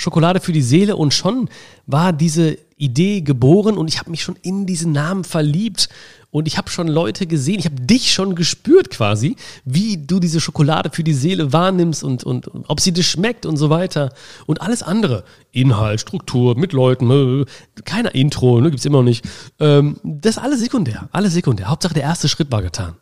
Schokolade 0.00 0.40
für 0.40 0.52
die 0.52 0.62
Seele 0.62 0.96
und 0.96 1.12
schon 1.12 1.50
war 1.86 2.14
diese 2.14 2.56
Idee 2.76 3.20
geboren 3.20 3.76
und 3.76 3.86
ich 3.88 3.98
habe 3.98 4.10
mich 4.10 4.22
schon 4.22 4.36
in 4.40 4.64
diesen 4.64 4.92
Namen 4.92 5.24
verliebt 5.24 5.90
und 6.30 6.48
ich 6.48 6.56
habe 6.56 6.70
schon 6.70 6.88
Leute 6.88 7.26
gesehen, 7.26 7.58
ich 7.58 7.66
habe 7.66 7.74
dich 7.74 8.14
schon 8.14 8.34
gespürt 8.34 8.88
quasi, 8.88 9.36
wie 9.66 9.98
du 9.98 10.18
diese 10.18 10.40
Schokolade 10.40 10.88
für 10.90 11.04
die 11.04 11.12
Seele 11.12 11.52
wahrnimmst 11.52 12.02
und, 12.02 12.24
und, 12.24 12.48
und 12.48 12.70
ob 12.70 12.80
sie 12.80 12.92
dir 12.92 13.02
schmeckt 13.02 13.44
und 13.44 13.58
so 13.58 13.68
weiter. 13.68 14.14
Und 14.46 14.62
alles 14.62 14.82
andere, 14.82 15.24
Inhalt, 15.50 16.00
Struktur, 16.00 16.56
mit 16.56 16.72
Leuten, 16.72 17.10
äh, 17.10 17.44
keiner 17.84 18.14
Intro, 18.14 18.58
ne, 18.58 18.70
gibt's 18.70 18.86
immer 18.86 18.98
noch 18.98 19.04
nicht. 19.04 19.22
Ähm, 19.58 20.00
das 20.02 20.36
ist 20.36 20.42
alles 20.42 20.60
sekundär, 20.60 21.10
alles 21.12 21.34
sekundär. 21.34 21.66
Hauptsache 21.66 21.94
der 21.94 22.04
erste 22.04 22.28
Schritt 22.28 22.50
war 22.50 22.62
getan. 22.62 22.96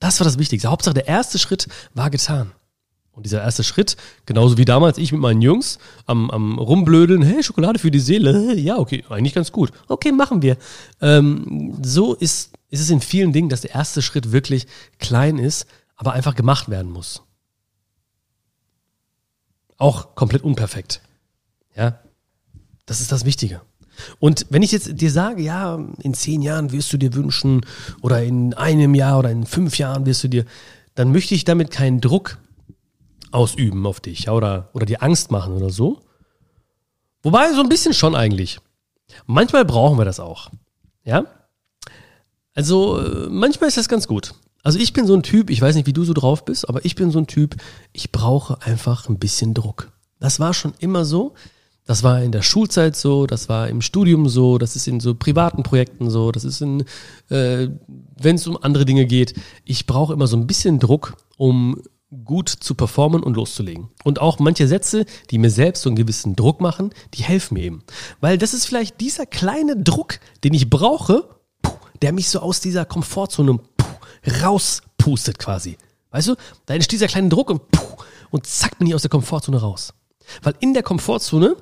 Das 0.00 0.18
war 0.18 0.24
das 0.24 0.38
Wichtigste. 0.38 0.70
Hauptsache 0.70 0.94
der 0.94 1.06
erste 1.06 1.38
Schritt 1.38 1.68
war 1.94 2.10
getan. 2.10 2.50
Und 3.16 3.24
dieser 3.24 3.42
erste 3.42 3.64
Schritt, 3.64 3.96
genauso 4.26 4.58
wie 4.58 4.64
damals 4.64 4.98
ich 4.98 5.10
mit 5.10 5.20
meinen 5.20 5.42
Jungs 5.42 5.78
am, 6.04 6.30
am 6.30 6.58
Rumblödeln, 6.58 7.22
hey, 7.22 7.42
Schokolade 7.42 7.78
für 7.78 7.90
die 7.90 7.98
Seele, 7.98 8.54
ja, 8.54 8.78
okay, 8.78 9.04
eigentlich 9.08 9.34
ganz 9.34 9.50
gut. 9.50 9.72
Okay, 9.88 10.12
machen 10.12 10.42
wir. 10.42 10.56
Ähm, 11.00 11.78
so 11.82 12.14
ist 12.14 12.52
ist 12.70 12.80
es 12.80 12.90
in 12.90 13.00
vielen 13.00 13.32
Dingen, 13.32 13.48
dass 13.48 13.60
der 13.60 13.74
erste 13.74 14.02
Schritt 14.02 14.32
wirklich 14.32 14.66
klein 14.98 15.38
ist, 15.38 15.66
aber 15.96 16.12
einfach 16.12 16.34
gemacht 16.34 16.68
werden 16.68 16.92
muss. 16.92 17.22
Auch 19.78 20.14
komplett 20.14 20.42
unperfekt. 20.42 21.00
Ja, 21.76 22.00
das 22.86 23.00
ist 23.00 23.12
das 23.12 23.24
Wichtige. 23.24 23.60
Und 24.18 24.46
wenn 24.50 24.62
ich 24.62 24.72
jetzt 24.72 25.00
dir 25.00 25.10
sage, 25.10 25.42
ja, 25.42 25.78
in 26.02 26.12
zehn 26.12 26.42
Jahren 26.42 26.72
wirst 26.72 26.92
du 26.92 26.98
dir 26.98 27.14
wünschen 27.14 27.64
oder 28.02 28.22
in 28.22 28.52
einem 28.54 28.94
Jahr 28.94 29.18
oder 29.18 29.30
in 29.30 29.46
fünf 29.46 29.78
Jahren 29.78 30.04
wirst 30.06 30.24
du 30.24 30.28
dir, 30.28 30.44
dann 30.94 31.12
möchte 31.12 31.34
ich 31.34 31.44
damit 31.44 31.70
keinen 31.70 32.00
Druck 32.00 32.38
ausüben 33.32 33.86
auf 33.86 34.00
dich 34.00 34.24
ja, 34.24 34.32
oder, 34.32 34.70
oder 34.72 34.86
dir 34.86 35.02
Angst 35.02 35.30
machen 35.30 35.54
oder 35.54 35.70
so. 35.70 36.00
Wobei 37.22 37.52
so 37.52 37.60
ein 37.60 37.68
bisschen 37.68 37.94
schon 37.94 38.14
eigentlich. 38.14 38.60
Manchmal 39.26 39.64
brauchen 39.64 39.98
wir 39.98 40.04
das 40.04 40.20
auch. 40.20 40.50
Ja? 41.04 41.24
Also 42.54 43.00
äh, 43.00 43.28
manchmal 43.28 43.68
ist 43.68 43.76
das 43.76 43.88
ganz 43.88 44.06
gut. 44.06 44.34
Also 44.62 44.78
ich 44.78 44.92
bin 44.92 45.06
so 45.06 45.14
ein 45.14 45.22
Typ, 45.22 45.50
ich 45.50 45.60
weiß 45.60 45.76
nicht, 45.76 45.86
wie 45.86 45.92
du 45.92 46.04
so 46.04 46.12
drauf 46.12 46.44
bist, 46.44 46.68
aber 46.68 46.84
ich 46.84 46.96
bin 46.96 47.10
so 47.10 47.18
ein 47.18 47.26
Typ, 47.26 47.56
ich 47.92 48.10
brauche 48.10 48.60
einfach 48.62 49.08
ein 49.08 49.18
bisschen 49.18 49.54
Druck. 49.54 49.92
Das 50.18 50.40
war 50.40 50.54
schon 50.54 50.74
immer 50.78 51.04
so. 51.04 51.34
Das 51.84 52.02
war 52.02 52.20
in 52.20 52.32
der 52.32 52.42
Schulzeit 52.42 52.96
so, 52.96 53.26
das 53.26 53.48
war 53.48 53.68
im 53.68 53.80
Studium 53.80 54.28
so, 54.28 54.58
das 54.58 54.74
ist 54.74 54.88
in 54.88 54.98
so 54.98 55.14
privaten 55.14 55.62
Projekten 55.62 56.10
so, 56.10 56.32
das 56.32 56.42
ist 56.42 56.60
in, 56.60 56.80
äh, 57.28 57.68
wenn 58.20 58.34
es 58.34 58.46
um 58.48 58.58
andere 58.60 58.84
Dinge 58.84 59.06
geht. 59.06 59.34
Ich 59.64 59.86
brauche 59.86 60.12
immer 60.12 60.26
so 60.26 60.36
ein 60.36 60.48
bisschen 60.48 60.80
Druck, 60.80 61.16
um 61.36 61.80
gut 62.24 62.48
zu 62.48 62.74
performen 62.74 63.22
und 63.22 63.34
loszulegen. 63.34 63.88
Und 64.04 64.20
auch 64.20 64.38
manche 64.38 64.68
Sätze, 64.68 65.06
die 65.30 65.38
mir 65.38 65.50
selbst 65.50 65.82
so 65.82 65.88
einen 65.88 65.96
gewissen 65.96 66.36
Druck 66.36 66.60
machen, 66.60 66.94
die 67.14 67.22
helfen 67.22 67.54
mir 67.54 67.64
eben. 67.64 67.82
Weil 68.20 68.38
das 68.38 68.54
ist 68.54 68.66
vielleicht 68.66 69.00
dieser 69.00 69.26
kleine 69.26 69.76
Druck, 69.76 70.20
den 70.44 70.54
ich 70.54 70.70
brauche, 70.70 71.28
der 72.02 72.12
mich 72.12 72.28
so 72.28 72.40
aus 72.40 72.60
dieser 72.60 72.84
Komfortzone 72.84 73.58
rauspustet 74.42 75.38
quasi. 75.38 75.78
Weißt 76.10 76.28
du, 76.28 76.36
da 76.66 76.74
entsteht 76.74 76.92
dieser 76.92 77.08
kleine 77.08 77.28
Druck 77.28 77.50
und, 77.50 77.62
und 78.30 78.46
zack 78.46 78.78
bin 78.78 78.86
ich 78.86 78.94
aus 78.94 79.02
der 79.02 79.10
Komfortzone 79.10 79.60
raus. 79.60 79.92
Weil 80.42 80.54
in 80.60 80.74
der 80.74 80.82
Komfortzone 80.82 81.56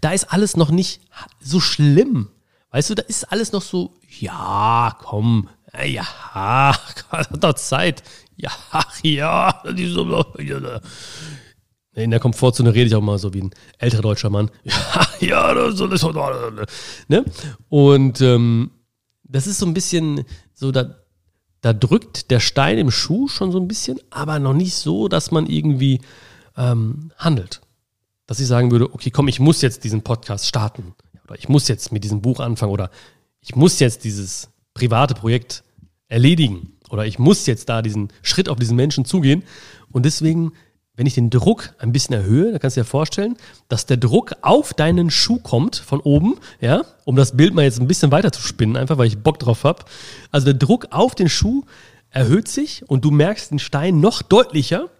da 0.00 0.12
ist 0.12 0.32
alles 0.32 0.56
noch 0.56 0.70
nicht 0.70 1.00
so 1.40 1.60
schlimm. 1.60 2.30
Weißt 2.70 2.90
du, 2.90 2.94
da 2.94 3.02
ist 3.02 3.32
alles 3.32 3.52
noch 3.52 3.62
so, 3.62 3.94
ja, 4.18 4.96
komm, 5.00 5.48
ja, 5.84 6.04
hat 7.10 7.28
doch 7.44 7.54
Zeit. 7.54 8.02
Ja, 8.40 8.50
ja, 9.02 9.62
in 11.92 12.10
der 12.10 12.20
Komfortzone 12.20 12.72
rede 12.72 12.86
ich 12.86 12.94
auch 12.94 13.02
mal 13.02 13.18
so 13.18 13.34
wie 13.34 13.42
ein 13.42 13.50
älterer 13.78 14.02
deutscher 14.02 14.30
Mann. 14.30 14.50
Ja, 15.20 15.52
ja, 15.52 15.54
das 15.54 15.78
ist 15.78 16.04
ne? 17.08 17.24
Und 17.68 18.20
ähm, 18.22 18.70
das 19.24 19.46
ist 19.46 19.58
so 19.58 19.66
ein 19.66 19.74
bisschen 19.74 20.24
so, 20.54 20.72
da, 20.72 20.96
da 21.60 21.74
drückt 21.74 22.30
der 22.30 22.40
Stein 22.40 22.78
im 22.78 22.90
Schuh 22.90 23.28
schon 23.28 23.52
so 23.52 23.58
ein 23.58 23.68
bisschen, 23.68 24.00
aber 24.08 24.38
noch 24.38 24.54
nicht 24.54 24.74
so, 24.74 25.08
dass 25.08 25.30
man 25.30 25.46
irgendwie 25.46 26.00
ähm, 26.56 27.12
handelt. 27.18 27.60
Dass 28.26 28.40
ich 28.40 28.46
sagen 28.46 28.70
würde, 28.70 28.94
okay, 28.94 29.10
komm, 29.10 29.28
ich 29.28 29.40
muss 29.40 29.60
jetzt 29.60 29.84
diesen 29.84 30.02
Podcast 30.02 30.46
starten. 30.46 30.94
Oder 31.26 31.38
ich 31.38 31.48
muss 31.50 31.68
jetzt 31.68 31.92
mit 31.92 32.02
diesem 32.02 32.22
Buch 32.22 32.40
anfangen. 32.40 32.72
Oder 32.72 32.90
ich 33.40 33.56
muss 33.56 33.78
jetzt 33.78 34.04
dieses 34.04 34.48
private 34.72 35.14
Projekt 35.14 35.64
erledigen 36.08 36.78
oder 36.90 37.06
ich 37.06 37.18
muss 37.18 37.46
jetzt 37.46 37.68
da 37.68 37.82
diesen 37.82 38.08
Schritt 38.22 38.48
auf 38.48 38.58
diesen 38.58 38.76
Menschen 38.76 39.04
zugehen 39.04 39.44
und 39.90 40.04
deswegen 40.04 40.52
wenn 41.00 41.06
ich 41.06 41.14
den 41.14 41.30
Druck 41.30 41.72
ein 41.78 41.92
bisschen 41.92 42.14
erhöhe, 42.14 42.50
dann 42.50 42.60
kannst 42.60 42.76
du 42.76 42.82
dir 42.82 42.84
vorstellen, 42.84 43.38
dass 43.68 43.86
der 43.86 43.96
Druck 43.96 44.34
auf 44.42 44.74
deinen 44.74 45.10
Schuh 45.10 45.38
kommt 45.38 45.76
von 45.76 46.00
oben, 46.00 46.38
ja, 46.60 46.82
um 47.06 47.16
das 47.16 47.38
Bild 47.38 47.54
mal 47.54 47.62
jetzt 47.62 47.80
ein 47.80 47.86
bisschen 47.86 48.12
weiter 48.12 48.32
zu 48.32 48.42
spinnen, 48.42 48.76
einfach 48.76 48.98
weil 48.98 49.06
ich 49.06 49.16
Bock 49.16 49.38
drauf 49.38 49.64
habe. 49.64 49.84
Also 50.30 50.44
der 50.44 50.54
Druck 50.54 50.88
auf 50.90 51.14
den 51.14 51.30
Schuh 51.30 51.64
erhöht 52.10 52.48
sich 52.48 52.86
und 52.86 53.02
du 53.02 53.10
merkst 53.10 53.50
den 53.50 53.58
Stein 53.58 54.00
noch 54.00 54.20
deutlicher 54.20 54.90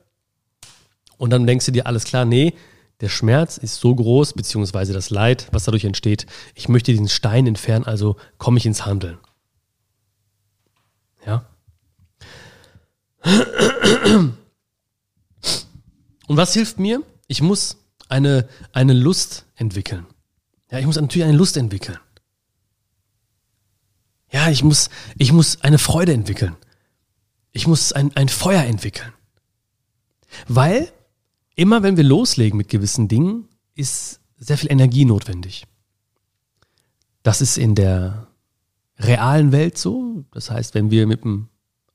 und 1.19 1.29
dann 1.29 1.47
denkst 1.47 1.67
du 1.67 1.73
dir, 1.73 1.87
alles 1.87 2.05
klar, 2.05 2.25
nee, 2.25 2.55
der 3.03 3.11
Schmerz 3.11 3.59
ist 3.59 3.77
so 3.77 3.95
groß, 3.95 4.33
beziehungsweise 4.33 4.95
das 4.95 5.11
Leid, 5.11 5.49
was 5.53 5.65
dadurch 5.65 5.85
entsteht. 5.85 6.25
Ich 6.55 6.71
möchte 6.71 6.93
diesen 6.93 7.11
Stein 7.11 7.47
entfernen, 7.47 7.85
also 7.85 8.17
komme 8.39 8.57
ich 8.57 8.65
ins 8.65 8.87
Handeln. 8.87 9.19
Ja. 11.27 11.45
Und 13.23 14.37
was 16.37 16.55
hilft 16.55 16.79
mir? 16.79 17.03
Ich 17.27 17.43
muss 17.43 17.77
eine, 18.09 18.49
eine 18.73 18.93
Lust 18.93 19.47
entwickeln. 19.57 20.07
Ja, 20.71 20.79
ich 20.79 20.87
muss 20.87 20.97
natürlich 20.97 21.27
eine 21.27 21.37
Lust 21.37 21.57
entwickeln. 21.57 21.99
Ja, 24.33 24.49
ich 24.49 24.63
muss, 24.63 24.91
ich 25.19 25.33
muss 25.33 25.61
eine 25.63 25.79
Freude 25.79 26.13
entwickeln. 26.13 26.57
Ich 27.53 27.67
muss 27.67 27.93
ein, 27.93 28.15
ein 28.17 28.29
Feuer 28.29 28.63
entwickeln. 28.63 29.13
Weil 30.47 30.93
immer 31.57 31.83
wenn 31.83 31.97
wir 31.97 32.05
loslegen 32.05 32.57
mit 32.57 32.69
gewissen 32.69 33.09
Dingen, 33.09 33.49
ist 33.75 34.21
sehr 34.39 34.57
viel 34.57 34.71
Energie 34.71 35.05
notwendig. 35.05 35.67
Das 37.23 37.41
ist 37.41 37.59
in 37.59 37.75
der 37.75 38.29
realen 38.99 39.53
Welt 39.53 39.77
so. 39.77 40.25
Das 40.31 40.51
heißt, 40.51 40.75
wenn 40.75 40.91
wir 40.91 41.07
mit 41.07 41.25
dem 41.25 41.49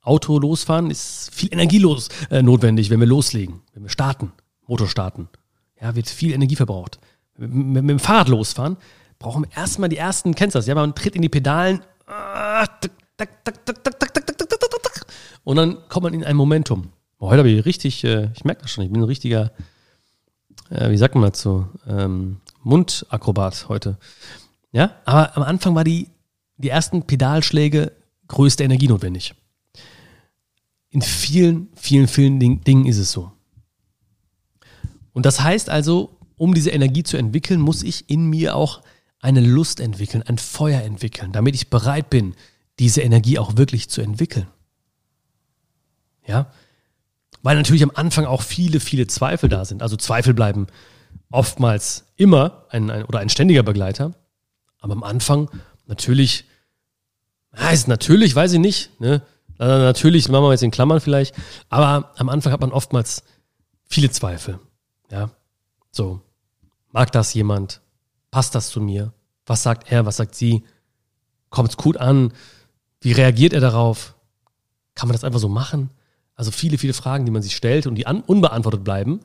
Auto 0.06 0.40
losfahren, 0.40 0.92
ist 0.92 1.30
viel 1.34 1.52
Energie 1.52 1.80
los, 1.80 2.10
äh, 2.30 2.42
notwendig, 2.42 2.90
wenn 2.90 3.00
wir 3.00 3.08
loslegen, 3.08 3.62
wenn 3.74 3.84
wir 3.84 3.90
starten, 3.90 4.32
Motor 4.68 4.88
starten. 4.88 5.30
Ja, 5.82 5.96
wird 5.96 6.08
viel 6.10 6.34
Energie 6.34 6.56
verbraucht. 6.56 7.00
Wenn 7.36 7.74
wir 7.76 7.82
mit 7.82 7.90
dem 7.90 8.00
Fahrrad 8.00 8.30
losfahren, 8.30 8.78
brauchen 9.20 9.44
wir 9.44 9.58
erstmal 9.58 9.90
die 9.90 9.98
ersten, 9.98 10.36
kennst 10.36 10.56
du 10.56 10.60
das, 10.60 10.68
ja, 10.68 10.76
man 10.76 10.96
tritt 10.96 11.16
in 11.16 11.22
die 11.22 11.30
Pedalen 11.30 11.82
und 15.44 15.56
dann 15.56 15.78
kommt 15.90 16.04
man 16.04 16.14
in 16.14 16.24
ein 16.24 16.36
Momentum. 16.36 16.92
Oh, 17.20 17.30
heute 17.30 17.40
habe 17.40 17.50
ich 17.50 17.66
richtig, 17.66 18.04
äh, 18.04 18.30
ich 18.36 18.44
merke 18.44 18.62
das 18.62 18.72
schon, 18.72 18.84
ich 18.84 18.92
bin 18.92 19.02
ein 19.02 19.06
richtiger, 19.06 19.52
äh, 20.70 20.90
wie 20.90 20.98
sagt 20.98 21.16
man 21.16 21.24
dazu, 21.24 21.68
ähm, 21.88 22.42
Mundakrobat 22.62 23.70
heute. 23.70 23.98
Ja, 24.72 24.96
aber 25.06 25.36
am 25.38 25.44
Anfang 25.44 25.76
war 25.76 25.84
die, 25.84 26.10
die 26.58 26.70
ersten 26.70 27.04
Pedalschläge 27.04 27.92
größte 28.28 28.64
Energie 28.64 28.88
notwendig. 28.88 29.34
In 30.96 31.02
vielen, 31.02 31.68
vielen, 31.75 32.08
vielen 32.08 32.40
Ding, 32.40 32.62
Dingen 32.62 32.86
ist 32.86 33.00
es 33.00 33.12
so. 33.12 33.30
Und 35.12 35.25
das 35.25 35.42
heißt 35.42 35.70
also, 35.70 36.18
um 36.38 36.54
diese 36.54 36.70
Energie 36.70 37.04
zu 37.04 37.18
entwickeln, 37.18 37.60
muss 37.60 37.84
ich 37.84 38.10
in 38.10 38.30
mir 38.30 38.56
auch 38.56 38.82
eine 39.20 39.42
Lust 39.42 39.82
entwickeln, 39.82 40.24
ein 40.24 40.38
Feuer 40.38 40.82
entwickeln, 40.84 41.34
damit 41.34 41.54
ich 41.54 41.70
bereit 41.70 42.10
bin, 42.10 42.34
diese 42.80 43.02
Energie 43.02 43.38
auch 43.40 43.58
wirklich 43.58 43.90
zu 43.90 44.00
entwickeln. 44.00 44.48
Ja, 46.25 46.50
weil 47.42 47.58
natürlich 47.58 47.84
am 47.84 47.92
Anfang 47.94 48.24
auch 48.24 48.42
viele, 48.42 48.80
viele 48.80 49.06
Zweifel 49.06 49.50
da 49.50 49.66
sind. 49.66 49.82
Also 49.82 49.98
Zweifel 49.98 50.34
bleiben 50.34 50.68
oftmals 51.30 52.06
immer 52.16 52.68
ein, 52.70 52.90
ein 52.90 53.04
oder 53.04 53.20
ein 53.20 53.28
ständiger 53.28 53.64
Begleiter. 53.64 54.14
Aber 54.80 54.94
am 54.94 55.04
Anfang 55.04 55.50
natürlich, 55.88 56.46
heißt 57.54 57.90
natürlich, 57.90 58.34
weiß 58.34 58.54
ich 58.54 58.60
nicht, 58.60 58.98
ne? 59.02 59.24
Natürlich 59.58 60.28
machen 60.30 60.44
wir 60.44 60.52
jetzt 60.52 60.64
in 60.64 60.72
Klammern 60.72 61.00
vielleicht, 61.00 61.36
aber 61.70 62.12
am 62.18 62.30
Anfang 62.30 62.52
hat 62.52 62.62
man 62.62 62.72
oftmals 62.72 63.24
viele 63.88 64.10
Zweifel. 64.10 64.60
Ja, 65.10 65.30
so 65.92 66.22
mag 66.92 67.12
das 67.12 67.34
jemand? 67.34 67.82
Passt 68.32 68.56
das 68.56 68.70
zu 68.70 68.80
mir? 68.80 69.14
Was 69.46 69.64
sagt 69.64 69.92
er? 69.92 70.06
Was 70.06 70.18
sagt 70.18 70.34
sie? 70.34 70.64
Kommt 71.50 71.70
es 71.70 71.78
gut 71.78 71.98
an? 71.98 72.34
Wie 73.02 73.12
reagiert 73.12 73.54
er 73.54 73.60
darauf? 73.60 74.16
Kann 74.96 75.10
man 75.10 75.14
das 75.14 75.24
einfach 75.26 75.40
so 75.40 75.50
machen? 75.50 75.90
Also 76.36 76.52
viele, 76.52 76.78
viele 76.78 76.94
Fragen, 76.94 77.26
die 77.26 77.32
man 77.32 77.42
sich 77.42 77.56
stellt 77.56 77.86
und 77.86 77.96
die 77.96 78.08
an, 78.08 78.22
unbeantwortet 78.22 78.84
bleiben. 78.84 79.20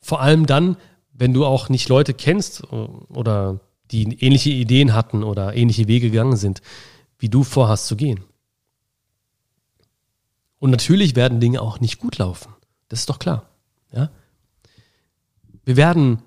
Vor 0.00 0.20
allem 0.20 0.46
dann, 0.46 0.76
wenn 1.12 1.32
du 1.32 1.44
auch 1.44 1.68
nicht 1.68 1.88
Leute 1.88 2.12
kennst 2.12 2.64
äh, 2.64 2.74
oder 2.74 3.60
die 3.90 4.20
ähnliche 4.20 4.50
Ideen 4.50 4.94
hatten 4.94 5.22
oder 5.22 5.54
ähnliche 5.54 5.88
Wege 5.88 6.10
gegangen 6.10 6.36
sind, 6.36 6.60
wie 7.18 7.28
du 7.28 7.44
vorhast 7.44 7.86
zu 7.86 7.96
gehen. 7.96 8.24
Und 10.60 10.70
natürlich 10.70 11.16
werden 11.16 11.40
Dinge 11.40 11.60
auch 11.60 11.80
nicht 11.80 11.98
gut 11.98 12.18
laufen. 12.18 12.54
Das 12.88 13.00
ist 13.00 13.08
doch 13.08 13.18
klar. 13.18 13.48
Ja? 13.92 14.10
Wir 15.64 15.76
werden 15.76 16.22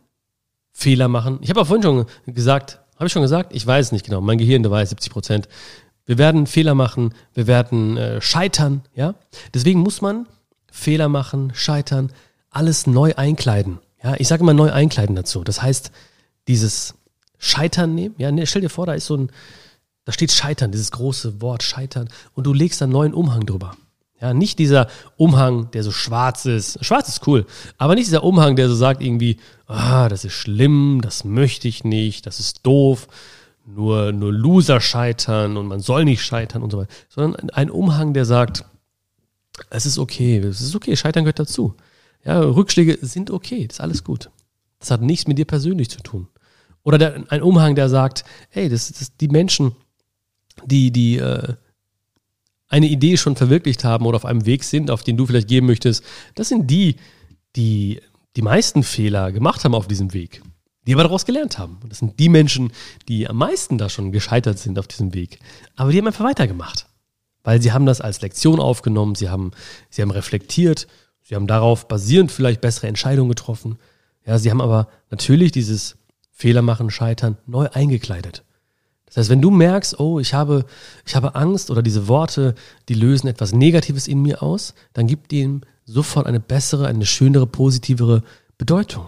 Fehler 0.73 1.07
machen. 1.07 1.37
Ich 1.41 1.49
habe 1.49 1.61
auch 1.61 1.67
vorhin 1.67 1.83
schon 1.83 2.05
gesagt, 2.25 2.79
habe 2.95 3.07
ich 3.07 3.13
schon 3.13 3.21
gesagt? 3.21 3.53
Ich 3.55 3.65
weiß 3.65 3.87
es 3.87 3.91
nicht 3.91 4.05
genau. 4.05 4.21
Mein 4.21 4.37
Gehirn, 4.37 4.63
der 4.63 4.71
weiß 4.71 4.89
70 4.89 5.11
Prozent. 5.11 5.47
Wir 6.05 6.17
werden 6.17 6.47
Fehler 6.47 6.75
machen, 6.75 7.13
wir 7.33 7.47
werden 7.47 7.95
äh, 7.95 8.19
scheitern, 8.21 8.81
ja. 8.93 9.15
Deswegen 9.53 9.79
muss 9.79 10.01
man 10.01 10.27
Fehler 10.69 11.07
machen, 11.07 11.51
scheitern, 11.55 12.11
alles 12.49 12.87
neu 12.87 13.13
einkleiden. 13.15 13.79
Ja, 14.03 14.15
ich 14.17 14.27
sage 14.27 14.41
immer 14.41 14.53
neu 14.53 14.71
einkleiden 14.71 15.15
dazu. 15.15 15.43
Das 15.43 15.61
heißt, 15.61 15.91
dieses 16.47 16.95
Scheitern 17.37 17.95
nehmen, 17.95 18.15
ja, 18.17 18.31
stell 18.45 18.61
dir 18.61 18.69
vor, 18.69 18.85
da 18.85 18.93
ist 18.93 19.05
so 19.05 19.15
ein, 19.15 19.31
da 20.03 20.11
steht 20.11 20.31
Scheitern, 20.31 20.71
dieses 20.71 20.91
große 20.91 21.41
Wort 21.41 21.63
Scheitern, 21.63 22.09
und 22.33 22.45
du 22.45 22.53
legst 22.53 22.81
einen 22.81 22.91
neuen 22.91 23.13
Umhang 23.13 23.45
drüber. 23.45 23.77
Ja, 24.23 24.33
nicht 24.33 24.57
dieser 24.57 24.87
Umhang, 25.17 25.69
der 25.71 25.83
so 25.83 25.91
schwarz 25.91 26.45
ist. 26.45 26.83
Schwarz 26.83 27.09
ist 27.09 27.27
cool, 27.27 27.45
aber 27.77 27.95
nicht 27.95 28.07
dieser 28.07 28.23
Umhang, 28.23 28.55
der 28.55 28.69
so 28.69 28.75
sagt 28.75 29.01
irgendwie, 29.01 29.35
ah, 29.67 30.07
das 30.07 30.23
ist 30.23 30.31
schlimm, 30.31 31.01
das 31.03 31.25
möchte 31.25 31.67
ich 31.67 31.83
nicht, 31.83 32.25
das 32.25 32.39
ist 32.39 32.65
doof. 32.65 33.09
nur, 33.65 34.13
nur 34.13 34.31
Loser 34.31 34.79
scheitern 34.79 35.57
und 35.57 35.67
man 35.67 35.81
soll 35.81 36.05
nicht 36.05 36.23
scheitern 36.23 36.63
und 36.63 36.71
so 36.71 36.77
weiter, 36.77 36.93
sondern 37.09 37.49
ein 37.49 37.69
Umhang, 37.69 38.13
der 38.13 38.23
sagt, 38.23 38.63
es 39.69 39.85
ist 39.85 39.97
okay, 39.97 40.37
es 40.37 40.61
ist 40.61 40.73
okay, 40.73 40.95
Scheitern 40.95 41.25
gehört 41.25 41.39
dazu. 41.39 41.75
Ja, 42.23 42.39
Rückschläge 42.39 42.97
sind 43.01 43.29
okay, 43.29 43.67
das 43.67 43.79
ist 43.79 43.81
alles 43.81 44.05
gut. 44.05 44.29
Das 44.79 44.89
hat 44.89 45.01
nichts 45.01 45.27
mit 45.27 45.37
dir 45.37 45.45
persönlich 45.45 45.89
zu 45.89 46.01
tun. 46.01 46.29
Oder 46.83 46.97
der, 46.97 47.25
ein 47.27 47.41
Umhang, 47.41 47.75
der 47.75 47.89
sagt, 47.89 48.23
hey, 48.47 48.69
das, 48.69 48.89
das, 48.89 49.17
die 49.17 49.27
Menschen, 49.27 49.75
die, 50.65 50.91
die 50.91 51.17
äh, 51.17 51.55
eine 52.73 52.87
Idee 52.87 53.17
schon 53.17 53.35
verwirklicht 53.35 53.83
haben 53.83 54.07
oder 54.07 54.15
auf 54.15 54.25
einem 54.25 54.47
Weg 54.47 54.63
sind, 54.63 54.89
auf 54.89 55.03
den 55.03 55.15
du 55.15 55.27
vielleicht 55.27 55.47
gehen 55.47 55.67
möchtest, 55.67 56.03
das 56.33 56.49
sind 56.49 56.71
die, 56.71 56.95
die 57.55 58.01
die 58.35 58.41
meisten 58.41 58.81
Fehler 58.81 59.31
gemacht 59.31 59.63
haben 59.63 59.75
auf 59.75 59.87
diesem 59.87 60.11
Weg, 60.11 60.41
die 60.87 60.93
aber 60.93 61.03
daraus 61.03 61.25
gelernt 61.25 61.59
haben. 61.59 61.77
Und 61.83 61.91
das 61.91 61.99
sind 61.99 62.19
die 62.19 62.29
Menschen, 62.29 62.71
die 63.07 63.29
am 63.29 63.37
meisten 63.37 63.77
da 63.77 63.89
schon 63.89 64.11
gescheitert 64.11 64.57
sind 64.57 64.79
auf 64.79 64.87
diesem 64.87 65.13
Weg. 65.13 65.37
Aber 65.75 65.91
die 65.91 65.99
haben 65.99 66.07
einfach 66.07 66.25
weitergemacht. 66.25 66.87
Weil 67.43 67.61
sie 67.61 67.73
haben 67.73 67.85
das 67.85 68.01
als 68.01 68.21
Lektion 68.21 68.59
aufgenommen, 68.59 69.13
sie 69.13 69.29
haben, 69.29 69.51
sie 69.91 70.01
haben 70.01 70.09
reflektiert, 70.09 70.87
sie 71.21 71.35
haben 71.35 71.45
darauf 71.45 71.87
basierend 71.87 72.31
vielleicht 72.31 72.61
bessere 72.61 72.87
Entscheidungen 72.87 73.29
getroffen. 73.29 73.77
Ja, 74.25 74.39
sie 74.39 74.49
haben 74.49 74.61
aber 74.61 74.87
natürlich 75.11 75.51
dieses 75.51 75.97
Fehler 76.31 76.63
machen, 76.63 76.89
scheitern 76.89 77.37
neu 77.45 77.67
eingekleidet. 77.71 78.43
Das 79.13 79.25
heißt, 79.25 79.29
wenn 79.29 79.43
du 79.43 79.51
merkst, 79.51 79.99
oh, 79.99 80.19
ich 80.19 80.33
habe, 80.33 80.65
ich 81.05 81.15
habe 81.15 81.35
Angst 81.35 81.69
oder 81.69 81.83
diese 81.83 82.07
Worte, 82.07 82.55
die 82.89 82.95
lösen 82.95 83.27
etwas 83.27 83.53
Negatives 83.53 84.07
in 84.07 84.23
mir 84.23 84.41
aus, 84.41 84.73
dann 84.93 85.05
gib 85.05 85.29
dem 85.29 85.61
sofort 85.85 86.25
eine 86.25 86.39
bessere, 86.39 86.87
eine 86.87 87.05
schönere, 87.05 87.45
positivere 87.45 88.23
Bedeutung. 88.57 89.07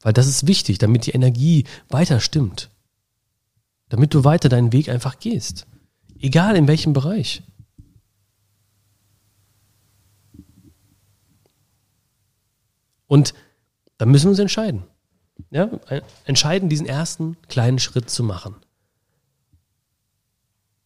Weil 0.00 0.12
das 0.12 0.28
ist 0.28 0.46
wichtig, 0.46 0.78
damit 0.78 1.06
die 1.06 1.10
Energie 1.10 1.64
weiter 1.88 2.20
stimmt. 2.20 2.70
Damit 3.88 4.14
du 4.14 4.22
weiter 4.22 4.48
deinen 4.48 4.72
Weg 4.72 4.90
einfach 4.90 5.18
gehst. 5.18 5.66
Egal 6.20 6.54
in 6.54 6.68
welchem 6.68 6.92
Bereich. 6.92 7.42
Und 13.08 13.34
da 13.98 14.06
müssen 14.06 14.26
wir 14.26 14.30
uns 14.30 14.38
entscheiden. 14.38 14.84
Ja, 15.50 15.70
entscheiden, 16.24 16.68
diesen 16.68 16.86
ersten 16.86 17.36
kleinen 17.48 17.78
Schritt 17.78 18.10
zu 18.10 18.22
machen. 18.22 18.56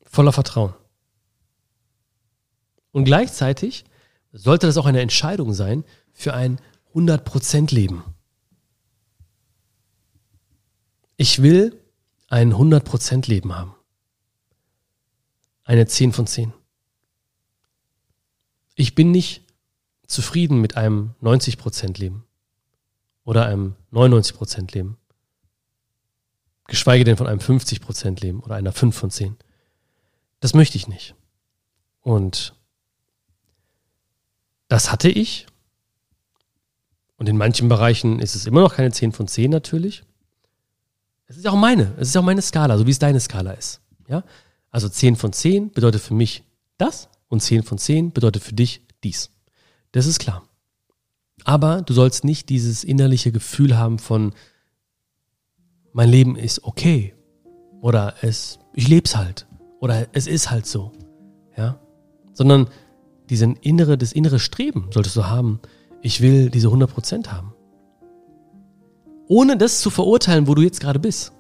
Voller 0.03 0.33
Vertrauen. 0.33 0.75
Und 2.93 3.05
gleichzeitig 3.05 3.85
sollte 4.33 4.67
das 4.67 4.77
auch 4.77 4.87
eine 4.87 5.01
Entscheidung 5.01 5.55
sein 5.55 5.85
für 6.13 6.35
ein 6.35 6.61
100% 6.95 7.73
Leben. 7.75 8.03
Ich 11.17 11.43
will 11.43 11.81
ein 12.29 12.53
100% 12.53 13.29
Leben 13.29 13.55
haben 13.55 13.75
eine 15.71 15.87
10 15.87 16.13
von 16.13 16.27
10. 16.27 16.53
Ich 18.75 18.97
bin 18.97 19.13
nicht 19.13 19.45
zufrieden 20.05 20.61
mit 20.61 20.77
einem 20.77 21.15
90% 21.23 21.97
Leben 21.97 22.25
oder 23.25 23.47
einem 23.47 23.75
99% 23.93 24.73
Leben. 24.75 24.97
Geschweige 26.67 27.05
denn 27.05 27.17
von 27.17 27.27
einem 27.27 27.41
50% 27.41 28.21
Leben 28.21 28.41
oder 28.41 28.55
einer 28.55 28.73
5 28.73 28.97
von 28.97 29.11
10. 29.11 29.37
Das 30.41 30.55
möchte 30.55 30.77
ich 30.77 30.89
nicht. 30.89 31.15
Und 32.01 32.55
das 34.69 34.93
hatte 34.93 35.09
ich. 35.09 35.47
Und 37.17 37.29
in 37.29 37.37
manchen 37.37 37.69
Bereichen 37.69 38.21
ist 38.21 38.35
es 38.35 38.47
immer 38.47 38.61
noch 38.61 38.75
keine 38.75 38.93
10 38.93 39.13
von 39.13 39.29
10 39.29 39.51
natürlich. 39.51 40.05
Es 41.27 41.37
ist 41.37 41.47
auch 41.47 41.57
meine, 41.57 41.95
es 41.99 42.09
ist 42.09 42.17
auch 42.17 42.23
meine 42.23 42.43
Skala, 42.43 42.79
so 42.79 42.87
wie 42.87 42.91
es 42.91 42.99
deine 42.99 43.21
Skala 43.21 43.53
ist. 43.53 43.81
Ja? 44.09 44.25
Also 44.71 44.89
10 44.89 45.17
von 45.17 45.33
10 45.33 45.73
bedeutet 45.73 46.01
für 46.01 46.15
mich 46.15 46.45
das 46.79 47.09
und 47.29 47.41
10 47.41 47.63
von 47.63 47.79
10 47.79 48.13
bedeutet 48.13 48.43
für 48.43 48.55
dich 48.55 48.83
dies. 49.05 49.31
Das 49.93 50.07
ist 50.07 50.19
klar. 50.19 50.43
Aber 51.45 51.83
du 51.83 51.93
sollst 51.95 52.25
nicht 52.25 52.49
dieses 52.49 52.85
innerliche 52.85 53.33
Gefühl 53.33 53.79
haben 53.79 53.99
von, 53.99 54.33
mein 55.93 56.09
Leben 56.09 56.37
ist 56.37 56.65
okay 56.65 57.15
oder 57.81 58.15
es, 58.23 58.59
ich 58.75 58.89
leb's 58.89 59.17
halt 59.17 59.47
oder 59.81 60.07
es 60.13 60.27
ist 60.27 60.51
halt 60.51 60.67
so, 60.67 60.93
ja, 61.57 61.81
sondern 62.33 62.69
diesen 63.29 63.57
innere, 63.57 63.97
das 63.97 64.13
innere 64.13 64.39
Streben 64.39 64.89
solltest 64.93 65.17
du 65.17 65.25
haben. 65.25 65.61
Ich 66.03 66.21
will 66.21 66.51
diese 66.51 66.69
100% 66.69 67.29
haben. 67.29 67.55
Ohne 69.29 69.57
das 69.57 69.81
zu 69.81 69.91
verurteilen, 69.91 70.49
wo 70.49 70.55
du 70.55 70.63
jetzt 70.63 70.81
gerade 70.81 70.99
bist. 70.99 71.33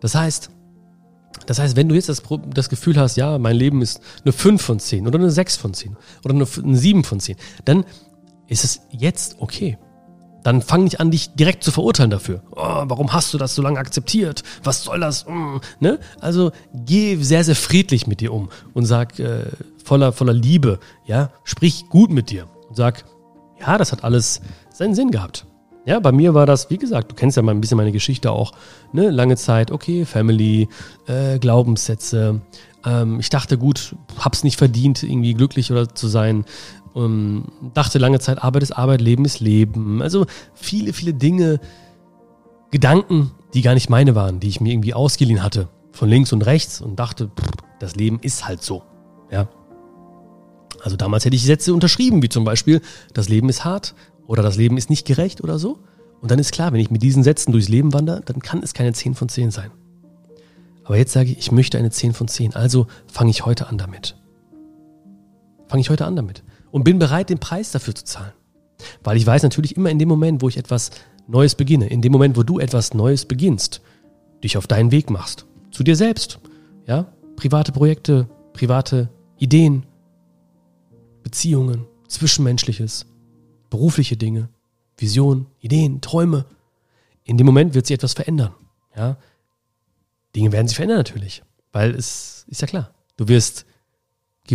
Das 0.00 0.14
heißt, 0.14 0.50
das 1.46 1.58
heißt, 1.58 1.76
wenn 1.76 1.88
du 1.88 1.94
jetzt 1.94 2.08
das, 2.08 2.22
das, 2.54 2.68
Gefühl 2.68 2.98
hast, 2.98 3.16
ja, 3.16 3.38
mein 3.38 3.56
Leben 3.56 3.82
ist 3.82 4.00
eine 4.24 4.32
5 4.32 4.62
von 4.62 4.78
10 4.78 5.06
oder 5.06 5.18
eine 5.18 5.30
6 5.30 5.56
von 5.56 5.74
10 5.74 5.96
oder 6.24 6.34
eine, 6.34 6.46
eine 6.62 6.76
7 6.76 7.04
von 7.04 7.20
10, 7.20 7.36
dann 7.64 7.84
ist 8.48 8.64
es 8.64 8.80
jetzt 8.90 9.36
okay. 9.40 9.78
Dann 10.42 10.62
fang 10.62 10.84
nicht 10.84 11.00
an, 11.00 11.10
dich 11.10 11.34
direkt 11.34 11.64
zu 11.64 11.72
verurteilen 11.72 12.10
dafür. 12.10 12.40
Oh, 12.52 12.84
warum 12.84 13.12
hast 13.12 13.34
du 13.34 13.38
das 13.38 13.56
so 13.56 13.62
lange 13.62 13.80
akzeptiert? 13.80 14.44
Was 14.62 14.84
soll 14.84 15.00
das? 15.00 15.26
Mm, 15.26 15.56
ne? 15.80 15.98
Also 16.20 16.52
geh 16.72 17.16
sehr, 17.16 17.42
sehr 17.42 17.56
friedlich 17.56 18.06
mit 18.06 18.20
dir 18.20 18.32
um 18.32 18.48
und 18.72 18.84
sag 18.84 19.18
äh, 19.18 19.46
voller, 19.82 20.12
voller 20.12 20.32
Liebe, 20.32 20.78
ja, 21.04 21.30
sprich 21.42 21.88
gut 21.88 22.10
mit 22.10 22.30
dir 22.30 22.46
und 22.68 22.76
sag, 22.76 23.04
ja, 23.58 23.76
das 23.76 23.90
hat 23.90 24.04
alles 24.04 24.40
seinen 24.72 24.94
Sinn 24.94 25.10
gehabt. 25.10 25.46
Ja, 25.86 26.00
bei 26.00 26.12
mir 26.12 26.34
war 26.34 26.46
das, 26.46 26.68
wie 26.68 26.78
gesagt, 26.78 27.12
du 27.12 27.14
kennst 27.14 27.36
ja 27.36 27.42
mal 27.42 27.52
ein 27.52 27.60
bisschen 27.60 27.76
meine 27.76 27.92
Geschichte 27.92 28.32
auch, 28.32 28.52
ne, 28.92 29.10
lange 29.10 29.36
Zeit, 29.36 29.70
okay, 29.70 30.04
Family, 30.04 30.68
äh, 31.06 31.38
Glaubenssätze. 31.38 32.40
Ähm, 32.84 33.20
ich 33.20 33.30
dachte, 33.30 33.56
gut, 33.56 33.94
hab's 34.18 34.42
nicht 34.42 34.58
verdient, 34.58 35.04
irgendwie 35.04 35.34
glücklich 35.34 35.70
oder 35.70 35.88
zu 35.88 36.08
sein. 36.08 36.44
Ähm, 36.96 37.44
dachte 37.74 37.98
lange 37.98 38.18
Zeit, 38.18 38.42
Arbeit 38.42 38.62
ist 38.62 38.72
Arbeit, 38.72 39.00
Leben 39.00 39.24
ist 39.24 39.40
Leben. 39.40 40.02
Also 40.02 40.26
viele, 40.54 40.92
viele 40.92 41.14
Dinge, 41.14 41.60
Gedanken, 42.70 43.30
die 43.54 43.62
gar 43.62 43.74
nicht 43.74 43.90
meine 43.90 44.14
waren, 44.14 44.40
die 44.40 44.48
ich 44.48 44.60
mir 44.60 44.72
irgendwie 44.72 44.94
ausgeliehen 44.94 45.42
hatte, 45.42 45.68
von 45.92 46.08
links 46.08 46.32
und 46.32 46.44
rechts 46.44 46.80
und 46.80 46.98
dachte, 46.98 47.28
pff, 47.28 47.50
das 47.78 47.94
Leben 47.96 48.18
ist 48.20 48.48
halt 48.48 48.62
so. 48.62 48.82
Ja. 49.30 49.48
Also 50.82 50.96
damals 50.96 51.24
hätte 51.24 51.36
ich 51.36 51.44
Sätze 51.44 51.72
unterschrieben, 51.72 52.22
wie 52.22 52.28
zum 52.28 52.44
Beispiel, 52.44 52.80
das 53.14 53.28
Leben 53.28 53.48
ist 53.48 53.64
hart, 53.64 53.94
oder 54.26 54.42
das 54.42 54.56
Leben 54.56 54.76
ist 54.76 54.90
nicht 54.90 55.06
gerecht 55.06 55.42
oder 55.42 55.58
so. 55.58 55.78
Und 56.20 56.30
dann 56.30 56.38
ist 56.38 56.52
klar, 56.52 56.72
wenn 56.72 56.80
ich 56.80 56.90
mit 56.90 57.02
diesen 57.02 57.22
Sätzen 57.22 57.52
durchs 57.52 57.68
Leben 57.68 57.92
wandere, 57.92 58.20
dann 58.22 58.40
kann 58.40 58.62
es 58.62 58.74
keine 58.74 58.92
10 58.92 59.14
von 59.14 59.28
10 59.28 59.50
sein. 59.50 59.70
Aber 60.84 60.96
jetzt 60.96 61.12
sage 61.12 61.30
ich, 61.30 61.38
ich 61.38 61.52
möchte 61.52 61.78
eine 61.78 61.90
10 61.90 62.12
von 62.12 62.28
10. 62.28 62.54
Also 62.54 62.86
fange 63.06 63.30
ich 63.30 63.44
heute 63.44 63.68
an 63.68 63.78
damit. 63.78 64.16
Fange 65.68 65.80
ich 65.80 65.90
heute 65.90 66.06
an 66.06 66.16
damit. 66.16 66.42
Und 66.76 66.84
bin 66.84 66.98
bereit, 66.98 67.30
den 67.30 67.38
Preis 67.38 67.70
dafür 67.70 67.94
zu 67.94 68.04
zahlen. 68.04 68.34
Weil 69.02 69.16
ich 69.16 69.26
weiß 69.26 69.42
natürlich 69.42 69.78
immer 69.78 69.88
in 69.88 69.98
dem 69.98 70.10
Moment, 70.10 70.42
wo 70.42 70.48
ich 70.50 70.58
etwas 70.58 70.90
Neues 71.26 71.54
beginne, 71.54 71.86
in 71.86 72.02
dem 72.02 72.12
Moment, 72.12 72.36
wo 72.36 72.42
du 72.42 72.58
etwas 72.58 72.92
Neues 72.92 73.24
beginnst, 73.24 73.80
dich 74.44 74.58
auf 74.58 74.66
deinen 74.66 74.90
Weg 74.90 75.08
machst, 75.08 75.46
zu 75.70 75.82
dir 75.84 75.96
selbst, 75.96 76.38
ja, 76.86 77.10
private 77.34 77.72
Projekte, 77.72 78.28
private 78.52 79.08
Ideen, 79.38 79.86
Beziehungen, 81.22 81.86
Zwischenmenschliches, 82.08 83.06
berufliche 83.70 84.18
Dinge, 84.18 84.50
Visionen, 84.98 85.46
Ideen, 85.60 86.02
Träume. 86.02 86.44
In 87.24 87.38
dem 87.38 87.46
Moment 87.46 87.72
wird 87.72 87.86
sich 87.86 87.94
etwas 87.94 88.12
verändern. 88.12 88.52
Ja? 88.94 89.16
Dinge 90.36 90.52
werden 90.52 90.68
sich 90.68 90.76
verändern 90.76 90.98
natürlich, 90.98 91.42
weil 91.72 91.94
es 91.94 92.44
ist 92.48 92.60
ja 92.60 92.66
klar. 92.66 92.92
Du 93.16 93.28
wirst 93.28 93.64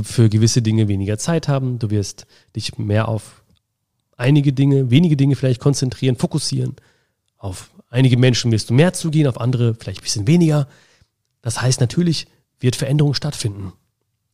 für 0.03 0.29
gewisse 0.29 0.61
Dinge 0.61 0.87
weniger 0.87 1.17
Zeit 1.17 1.47
haben, 1.47 1.79
du 1.79 1.89
wirst 1.89 2.25
dich 2.55 2.77
mehr 2.77 3.07
auf 3.07 3.43
einige 4.17 4.53
Dinge, 4.53 4.91
wenige 4.91 5.17
Dinge 5.17 5.35
vielleicht 5.35 5.59
konzentrieren, 5.59 6.15
fokussieren. 6.15 6.75
Auf 7.37 7.71
einige 7.89 8.17
Menschen 8.17 8.51
wirst 8.51 8.69
du 8.69 8.73
mehr 8.73 8.93
zugehen, 8.93 9.27
auf 9.27 9.39
andere 9.39 9.75
vielleicht 9.75 9.99
ein 9.99 10.03
bisschen 10.03 10.27
weniger. 10.27 10.67
Das 11.41 11.61
heißt, 11.61 11.81
natürlich 11.81 12.27
wird 12.59 12.75
Veränderung 12.75 13.13
stattfinden. 13.13 13.73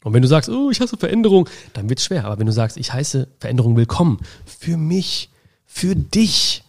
Und 0.03 0.13
wenn 0.13 0.21
du 0.21 0.27
sagst, 0.27 0.49
oh, 0.49 0.69
ich 0.69 0.79
hasse 0.79 0.97
Veränderung, 0.97 1.49
dann 1.73 1.89
wird 1.89 1.99
es 1.99 2.05
schwer. 2.05 2.25
Aber 2.25 2.39
wenn 2.39 2.45
du 2.45 2.53
sagst, 2.53 2.77
ich 2.77 2.93
heiße 2.93 3.27
Veränderung 3.39 3.75
willkommen, 3.75 4.19
für 4.45 4.77
mich, 4.77 5.29
für 5.65 5.95
dich, 5.95 6.63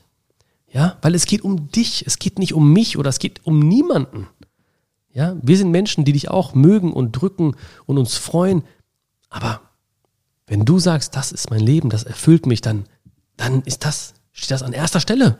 ja, 0.72 0.96
weil 1.03 1.14
es 1.14 1.27
geht 1.27 1.42
um 1.42 1.70
dich, 1.70 2.05
es 2.07 2.18
geht 2.18 2.38
nicht 2.38 2.55
um 2.55 2.72
mich 2.72 2.96
oder 2.96 3.11
es 3.11 3.18
geht 3.18 3.46
um 3.46 3.61
niemanden. 3.61 4.29
Ja, 5.12 5.37
wir 5.42 5.57
sind 5.57 5.70
Menschen, 5.70 6.05
die 6.05 6.12
dich 6.12 6.31
auch 6.31 6.55
mögen 6.55 6.92
und 6.92 7.12
drücken 7.12 7.57
und 7.87 7.98
uns 7.98 8.16
freuen. 8.16 8.62
Aber 9.28 9.60
wenn 10.46 10.64
du 10.64 10.78
sagst, 10.78 11.16
das 11.16 11.32
ist 11.32 11.50
mein 11.50 11.60
Leben, 11.60 11.90
das 11.90 12.04
erfüllt 12.04 12.46
mich, 12.46 12.60
dann, 12.60 12.86
dann 13.36 13.62
ist 13.62 13.84
das, 13.84 14.14
steht 14.32 14.50
das 14.50 14.62
an 14.62 14.72
erster 14.72 15.00
Stelle. 15.00 15.38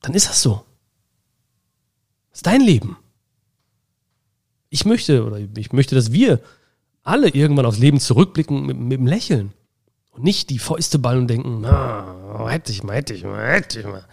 Dann 0.00 0.14
ist 0.14 0.28
das 0.28 0.42
so. 0.42 0.64
Das 2.30 2.38
ist 2.38 2.46
dein 2.46 2.60
Leben 2.60 2.96
ich 4.76 4.84
möchte, 4.84 5.24
oder 5.24 5.38
ich 5.56 5.72
möchte, 5.72 5.94
dass 5.94 6.12
wir 6.12 6.40
alle 7.02 7.28
irgendwann 7.28 7.64
aufs 7.64 7.78
Leben 7.78 7.98
zurückblicken 7.98 8.66
mit, 8.66 8.76
mit 8.76 8.98
dem 8.98 9.06
Lächeln. 9.06 9.52
Und 10.10 10.24
nicht 10.24 10.50
die 10.50 10.58
Fäuste 10.58 10.98
ballen 10.98 11.20
und 11.20 11.28
denken, 11.28 11.60
na, 11.62 12.46
hätte 12.48 12.72
ich 12.72 12.82
mal, 12.82 12.94
hätte 12.94 13.14
ich 13.14 13.24
mal, 13.24 13.54
hätte 13.54 13.80
ich 13.80 13.86
mal. 13.86 14.04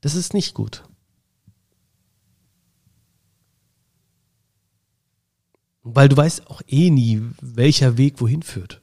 Das 0.00 0.14
ist 0.14 0.32
nicht 0.32 0.54
gut. 0.54 0.84
Weil 5.88 6.08
du 6.08 6.16
weißt 6.16 6.48
auch 6.48 6.62
eh 6.66 6.90
nie, 6.90 7.22
welcher 7.40 7.96
Weg 7.96 8.20
wohin 8.20 8.42
führt. 8.42 8.82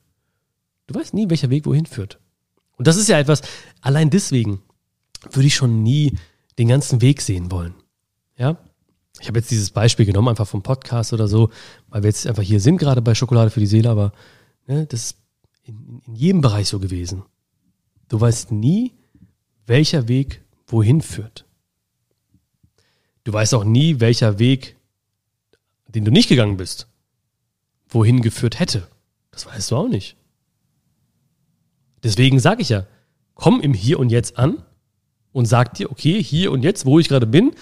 Du 0.88 0.96
weißt 0.96 1.14
nie, 1.14 1.30
welcher 1.30 1.50
Weg 1.50 1.66
wohin 1.66 1.86
führt. 1.86 2.18
Und 2.78 2.88
das 2.88 2.96
ist 2.96 3.10
ja 3.10 3.20
etwas, 3.20 3.42
allein 3.82 4.10
deswegen 4.10 4.62
würde 5.30 5.48
ich 5.48 5.56
schon 5.56 5.84
nie 5.84 6.18
den 6.58 6.70
ganzen 6.70 7.02
Weg 7.02 7.20
sehen 7.20 7.52
wollen. 7.52 7.74
Ja? 8.38 8.58
Ich 9.20 9.28
habe 9.28 9.38
jetzt 9.38 9.52
dieses 9.52 9.72
Beispiel 9.72 10.06
genommen, 10.06 10.30
einfach 10.30 10.48
vom 10.48 10.64
Podcast 10.64 11.12
oder 11.12 11.28
so, 11.28 11.50
weil 11.90 12.04
wir 12.04 12.10
jetzt 12.10 12.26
einfach 12.26 12.42
hier 12.42 12.62
sind, 12.62 12.78
gerade 12.78 13.02
bei 13.02 13.16
Schokolade 13.16 13.50
für 13.50 13.60
die 13.60 13.68
Seele, 13.68 13.90
aber 13.90 14.14
ne, 14.66 14.86
das 14.86 15.04
ist 15.04 15.18
in, 15.64 16.02
in 16.08 16.16
jedem 16.16 16.40
Bereich 16.40 16.70
so 16.70 16.80
gewesen. 16.80 17.24
Du 18.08 18.22
weißt 18.22 18.54
nie, 18.54 18.94
welcher 19.66 20.08
Weg 20.08 20.42
wohin 20.68 21.02
führt. 21.02 21.46
Du 23.26 23.34
weißt 23.34 23.56
auch 23.56 23.66
nie, 23.66 24.00
welcher 24.00 24.40
Weg, 24.40 24.78
den 25.90 26.06
du 26.06 26.12
nicht 26.12 26.30
gegangen 26.30 26.56
bist, 26.56 26.88
wohin 27.94 28.22
geführt 28.22 28.60
hätte. 28.60 28.88
Das 29.32 29.46
weißt 29.46 29.72
du 29.72 29.76
auch 29.78 29.88
nicht. 29.88 30.16
Deswegen 32.04 32.40
sage 32.40 32.62
ich 32.62 32.70
ja, 32.70 32.86
komm 33.34 33.62
im 33.62 33.74
Hier 33.74 34.00
und 34.00 34.10
Jetzt 34.10 34.38
an 34.38 34.64
und 35.32 35.46
sag 35.46 35.74
dir, 35.74 35.92
okay, 35.92 36.22
hier 36.22 36.52
und 36.52 36.64
jetzt, 36.64 36.86
wo 36.86 37.00
ich 37.00 37.08
gerade 37.08 37.26
bin, 37.26 37.54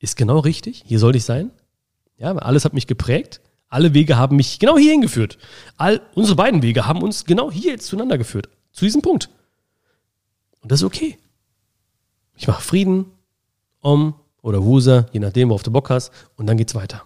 ist 0.00 0.16
genau 0.16 0.40
richtig, 0.40 0.82
hier 0.86 0.98
sollte 0.98 1.18
ich 1.18 1.24
sein. 1.24 1.50
Ja, 2.16 2.34
alles 2.36 2.64
hat 2.64 2.74
mich 2.74 2.86
geprägt. 2.86 3.40
Alle 3.68 3.94
Wege 3.94 4.18
haben 4.18 4.36
mich 4.36 4.58
genau 4.58 4.76
hierhin 4.76 5.00
geführt. 5.00 5.38
All 5.76 6.02
unsere 6.14 6.36
beiden 6.36 6.62
Wege 6.62 6.86
haben 6.86 7.02
uns 7.02 7.24
genau 7.24 7.50
hier 7.50 7.72
jetzt 7.72 7.86
zueinander 7.86 8.18
geführt. 8.18 8.48
Zu 8.72 8.84
diesem 8.84 9.00
Punkt. 9.00 9.30
Und 10.60 10.70
das 10.70 10.80
ist 10.80 10.84
okay. 10.84 11.18
Ich 12.36 12.46
mache 12.46 12.62
Frieden, 12.62 13.06
Om 13.80 14.14
oder 14.42 14.62
Wusa, 14.64 15.06
je 15.12 15.20
nachdem, 15.20 15.48
worauf 15.48 15.62
du 15.62 15.70
Bock 15.70 15.90
hast, 15.90 16.12
und 16.36 16.46
dann 16.46 16.56
geht's 16.56 16.74
weiter. 16.74 17.04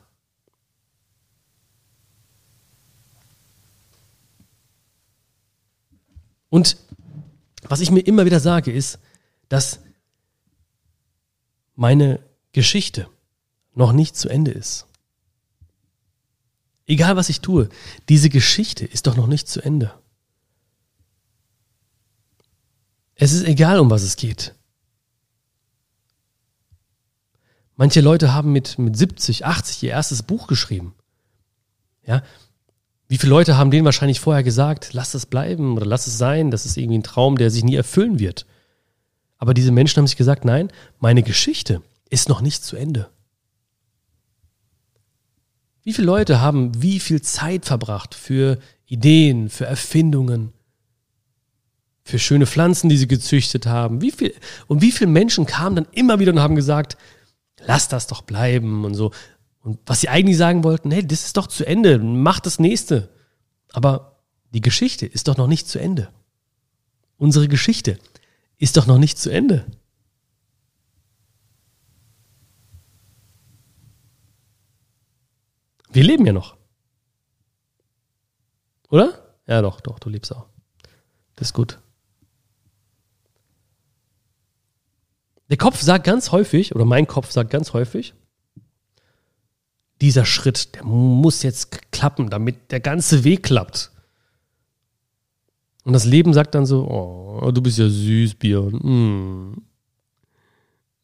Und 6.48 6.76
was 7.62 7.80
ich 7.80 7.90
mir 7.90 8.00
immer 8.00 8.24
wieder 8.24 8.40
sage, 8.40 8.72
ist, 8.72 8.98
dass 9.48 9.80
meine 11.74 12.20
Geschichte 12.52 13.08
noch 13.74 13.92
nicht 13.92 14.16
zu 14.16 14.28
Ende 14.28 14.50
ist. 14.50 14.86
Egal 16.86 17.16
was 17.16 17.28
ich 17.28 17.40
tue, 17.40 17.68
diese 18.08 18.30
Geschichte 18.30 18.84
ist 18.84 19.06
doch 19.06 19.16
noch 19.16 19.26
nicht 19.26 19.48
zu 19.48 19.60
Ende. 19.60 19.92
Es 23.16 23.32
ist 23.32 23.44
egal, 23.44 23.80
um 23.80 23.90
was 23.90 24.02
es 24.02 24.16
geht. 24.16 24.54
Manche 27.74 28.00
Leute 28.00 28.32
haben 28.32 28.52
mit, 28.52 28.78
mit 28.78 28.96
70, 28.96 29.44
80 29.44 29.82
ihr 29.82 29.90
erstes 29.90 30.22
Buch 30.22 30.46
geschrieben. 30.46 30.94
Ja, 32.06 32.22
wie 33.08 33.18
viele 33.18 33.30
Leute 33.30 33.56
haben 33.56 33.70
denen 33.70 33.84
wahrscheinlich 33.84 34.20
vorher 34.20 34.42
gesagt, 34.42 34.92
lass 34.92 35.14
es 35.14 35.26
bleiben 35.26 35.76
oder 35.76 35.86
lass 35.86 36.06
es 36.06 36.18
sein, 36.18 36.50
das 36.50 36.66
ist 36.66 36.76
irgendwie 36.76 36.98
ein 36.98 37.04
Traum, 37.04 37.38
der 37.38 37.50
sich 37.50 37.62
nie 37.62 37.76
erfüllen 37.76 38.18
wird. 38.18 38.46
Aber 39.38 39.54
diese 39.54 39.70
Menschen 39.70 39.98
haben 39.98 40.06
sich 40.06 40.16
gesagt, 40.16 40.44
nein, 40.44 40.72
meine 40.98 41.22
Geschichte 41.22 41.82
ist 42.08 42.28
noch 42.28 42.40
nicht 42.40 42.64
zu 42.64 42.76
Ende. 42.76 43.08
Wie 45.82 45.92
viele 45.92 46.06
Leute 46.06 46.40
haben 46.40 46.82
wie 46.82 46.98
viel 46.98 47.22
Zeit 47.22 47.64
verbracht 47.64 48.14
für 48.14 48.58
Ideen, 48.86 49.50
für 49.50 49.66
Erfindungen, 49.66 50.52
für 52.02 52.18
schöne 52.18 52.46
Pflanzen, 52.46 52.88
die 52.88 52.96
sie 52.96 53.06
gezüchtet 53.06 53.66
haben? 53.66 54.00
Wie 54.00 54.10
viel, 54.10 54.34
und 54.66 54.82
wie 54.82 54.90
viele 54.90 55.10
Menschen 55.10 55.46
kamen 55.46 55.76
dann 55.76 55.88
immer 55.92 56.18
wieder 56.18 56.32
und 56.32 56.40
haben 56.40 56.56
gesagt, 56.56 56.96
lass 57.64 57.86
das 57.86 58.08
doch 58.08 58.22
bleiben 58.22 58.84
und 58.84 58.94
so. 58.94 59.12
Und 59.66 59.80
was 59.84 60.00
sie 60.00 60.08
eigentlich 60.08 60.36
sagen 60.36 60.62
wollten, 60.62 60.92
hey, 60.92 61.04
das 61.04 61.24
ist 61.24 61.36
doch 61.36 61.48
zu 61.48 61.66
Ende, 61.66 61.98
mach 61.98 62.38
das 62.38 62.60
nächste. 62.60 63.12
Aber 63.72 64.20
die 64.52 64.60
Geschichte 64.60 65.06
ist 65.06 65.26
doch 65.26 65.36
noch 65.36 65.48
nicht 65.48 65.66
zu 65.66 65.80
Ende. 65.80 66.12
Unsere 67.16 67.48
Geschichte 67.48 67.98
ist 68.58 68.76
doch 68.76 68.86
noch 68.86 68.98
nicht 68.98 69.18
zu 69.18 69.28
Ende. 69.28 69.66
Wir 75.90 76.04
leben 76.04 76.24
ja 76.26 76.32
noch. 76.32 76.56
Oder? 78.88 79.36
Ja, 79.48 79.62
doch, 79.62 79.80
doch, 79.80 79.98
du 79.98 80.10
lebst 80.10 80.32
auch. 80.32 80.46
Das 81.34 81.48
ist 81.48 81.54
gut. 81.54 81.80
Der 85.50 85.56
Kopf 85.56 85.80
sagt 85.80 86.04
ganz 86.04 86.30
häufig, 86.30 86.72
oder 86.72 86.84
mein 86.84 87.08
Kopf 87.08 87.32
sagt 87.32 87.50
ganz 87.50 87.72
häufig, 87.72 88.14
dieser 90.00 90.24
Schritt, 90.24 90.74
der 90.74 90.84
muss 90.84 91.42
jetzt 91.42 91.92
klappen, 91.92 92.30
damit 92.30 92.70
der 92.70 92.80
ganze 92.80 93.24
Weg 93.24 93.44
klappt. 93.44 93.92
Und 95.84 95.92
das 95.92 96.04
Leben 96.04 96.34
sagt 96.34 96.54
dann 96.54 96.66
so, 96.66 96.86
oh, 96.88 97.50
du 97.52 97.62
bist 97.62 97.78
ja 97.78 97.88
süß, 97.88 98.34
Björn. 98.34 98.74
Mm. 98.74 99.62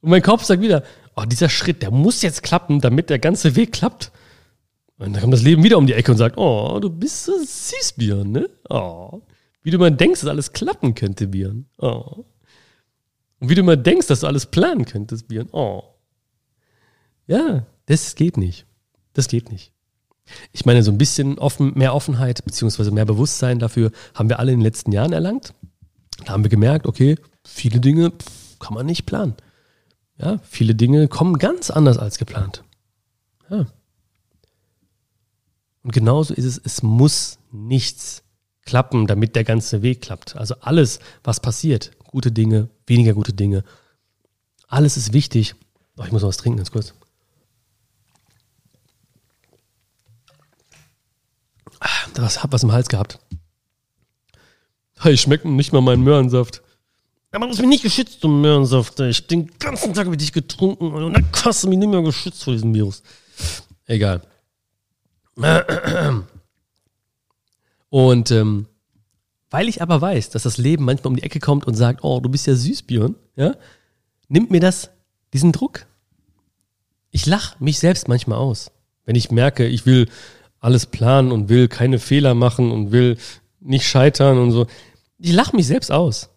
Und 0.01 0.11
mein 0.11 0.23
Kopf 0.23 0.43
sagt 0.45 0.61
wieder, 0.61 0.83
oh, 1.15 1.23
dieser 1.25 1.49
Schritt, 1.49 1.83
der 1.83 1.91
muss 1.91 2.23
jetzt 2.23 2.43
klappen, 2.43 2.81
damit 2.81 3.09
der 3.09 3.21
ganze 3.21 3.55
Weg 3.55 3.73
klappt. 3.73 4.11
Und 4.99 5.13
dann 5.13 5.23
kommt 5.23 5.33
das 5.33 5.43
Leben 5.43 5.63
wieder 5.63 5.79
um 5.79 5.87
die 5.87 5.95
Ecke 5.95 6.11
und 6.11 6.19
sagt, 6.19 6.37
oh, 6.37 6.79
du 6.81 6.91
bist 6.91 7.25
so 7.25 7.33
süß, 7.39 7.95
Björn, 7.97 8.33
ne? 8.33 8.51
Oh. 8.69 9.23
Wie 9.63 9.71
du 9.71 9.79
mal 9.79 9.93
denkst, 9.93 10.21
dass 10.21 10.29
alles 10.29 10.53
klappen 10.53 10.95
könnte, 10.95 11.29
Björn. 11.29 11.67
Oh. 11.79 12.25
Und 13.39 13.49
wie 13.49 13.55
du 13.55 13.63
mal 13.63 13.77
denkst, 13.77 14.09
dass 14.09 14.21
du 14.21 14.27
alles 14.27 14.47
planen 14.47 14.85
könntest, 14.85 15.29
Björn. 15.29 15.49
Oh. 15.53 15.83
Ja, 17.27 17.67
das 17.87 18.17
geht 18.17 18.37
nicht. 18.37 18.67
Das 19.13 19.29
geht 19.29 19.51
nicht. 19.51 19.73
Ich 20.53 20.65
meine, 20.65 20.83
so 20.83 20.91
ein 20.91 20.99
bisschen 20.99 21.39
offen, 21.39 21.73
mehr 21.77 21.95
Offenheit 21.95 22.45
beziehungsweise 22.45 22.91
mehr 22.91 23.05
Bewusstsein 23.05 23.59
dafür 23.59 23.91
haben 24.15 24.29
wir 24.29 24.39
alle 24.39 24.53
in 24.53 24.59
den 24.59 24.65
letzten 24.65 24.93
Jahren 24.93 25.13
erlangt. 25.13 25.55
Da 26.25 26.33
haben 26.33 26.45
wir 26.45 26.51
gemerkt, 26.51 26.87
okay, 26.87 27.17
viele 27.45 27.81
Dinge 27.81 28.13
kann 28.61 28.75
man 28.75 28.87
nicht 28.87 29.07
planen. 29.07 29.35
Ja, 30.19 30.39
viele 30.45 30.75
Dinge 30.75 31.09
kommen 31.09 31.39
ganz 31.39 31.71
anders 31.71 31.99
als 31.99 32.19
geplant. 32.19 32.63
Ja. 33.51 33.67
Und 35.83 35.93
genauso 35.93 36.33
ist 36.35 36.45
es, 36.45 36.61
es 36.63 36.83
muss 36.83 37.39
nichts 37.51 38.23
klappen, 38.65 39.07
damit 39.09 39.35
der 39.35 39.45
ganze 39.45 39.83
Weg 39.83 40.03
klappt. 40.03 40.37
Also 40.37 40.55
alles, 40.61 41.01
was 41.25 41.41
passiert, 41.41 41.91
gute 42.05 42.31
Dinge, 42.31 42.69
weniger 42.87 43.15
gute 43.15 43.33
Dinge, 43.33 43.65
alles 44.69 44.97
ist 44.97 45.13
wichtig. 45.13 45.57
Oh, 45.97 46.05
ich 46.05 46.13
muss 46.13 46.23
noch 46.23 46.29
was 46.29 46.37
trinken, 46.37 46.59
ganz 46.59 46.71
kurz. 46.71 46.95
Das 52.15 52.43
hab 52.43 52.53
was 52.53 52.63
im 52.63 52.73
Hals 52.73 52.89
gehabt. 52.89 53.19
Hey, 54.99 55.17
schmeckt 55.17 55.45
nicht 55.45 55.73
mal 55.73 55.81
mein 55.81 56.03
Möhrensaft. 56.03 56.63
Aber 57.33 57.47
du 57.47 57.53
hast 57.53 57.61
mich 57.61 57.69
nicht 57.69 57.83
geschützt, 57.83 58.23
du 58.23 58.29
Möhrensaft. 58.29 59.01
Ich 59.01 59.19
hab 59.19 59.29
den 59.29 59.51
ganzen 59.59 59.95
Tag 59.95 60.07
mit 60.07 60.21
dich 60.21 60.33
getrunken 60.33 60.93
und 60.93 61.13
dann 61.13 61.27
hast 61.45 61.65
du 61.65 61.69
mich 61.69 61.79
nicht 61.79 61.89
mehr 61.89 62.03
geschützt 62.03 62.45
vor 62.45 62.53
diesem 62.53 62.75
Virus. 62.75 63.03
Egal. 63.87 64.23
Und 67.89 68.31
ähm, 68.31 68.67
weil 69.51 69.69
ich 69.69 69.83
aber 69.83 70.01
weiß, 70.01 70.31
dass 70.31 70.45
das 70.45 70.59
Leben 70.59 70.85
manchmal 70.85 71.09
um 71.09 71.17
die 71.17 71.23
Ecke 71.23 71.41
kommt 71.41 71.67
und 71.67 71.75
sagt, 71.75 72.05
oh, 72.05 72.21
du 72.21 72.29
bist 72.29 72.47
ja 72.47 72.55
süß, 72.55 72.83
Björn, 72.83 73.17
ja, 73.37 73.55
nimmt 74.29 74.51
mir 74.51 74.61
das 74.61 74.91
diesen 75.33 75.53
Druck. 75.53 75.87
Ich 77.11 77.27
lach 77.27 77.61
mich 77.61 77.79
selbst 77.79 78.09
manchmal 78.09 78.39
aus. 78.39 78.71
Wenn 79.05 79.17
ich 79.17 79.31
merke, 79.31 79.67
ich 79.67 79.85
will 79.85 80.09
alles 80.63 80.87
planen 80.87 81.33
und 81.33 81.49
will 81.49 81.69
keine 81.69 81.99
Fehler 81.99 82.35
machen 82.35 82.71
und 82.71 82.93
will 82.93 83.19
nicht 83.61 83.87
scheitern 83.87 84.39
und 84.39 84.53
so. 84.53 84.67
Ich 85.19 85.33
lache 85.33 85.55
mich 85.55 85.67
selbst 85.67 85.91
aus. 85.91 86.31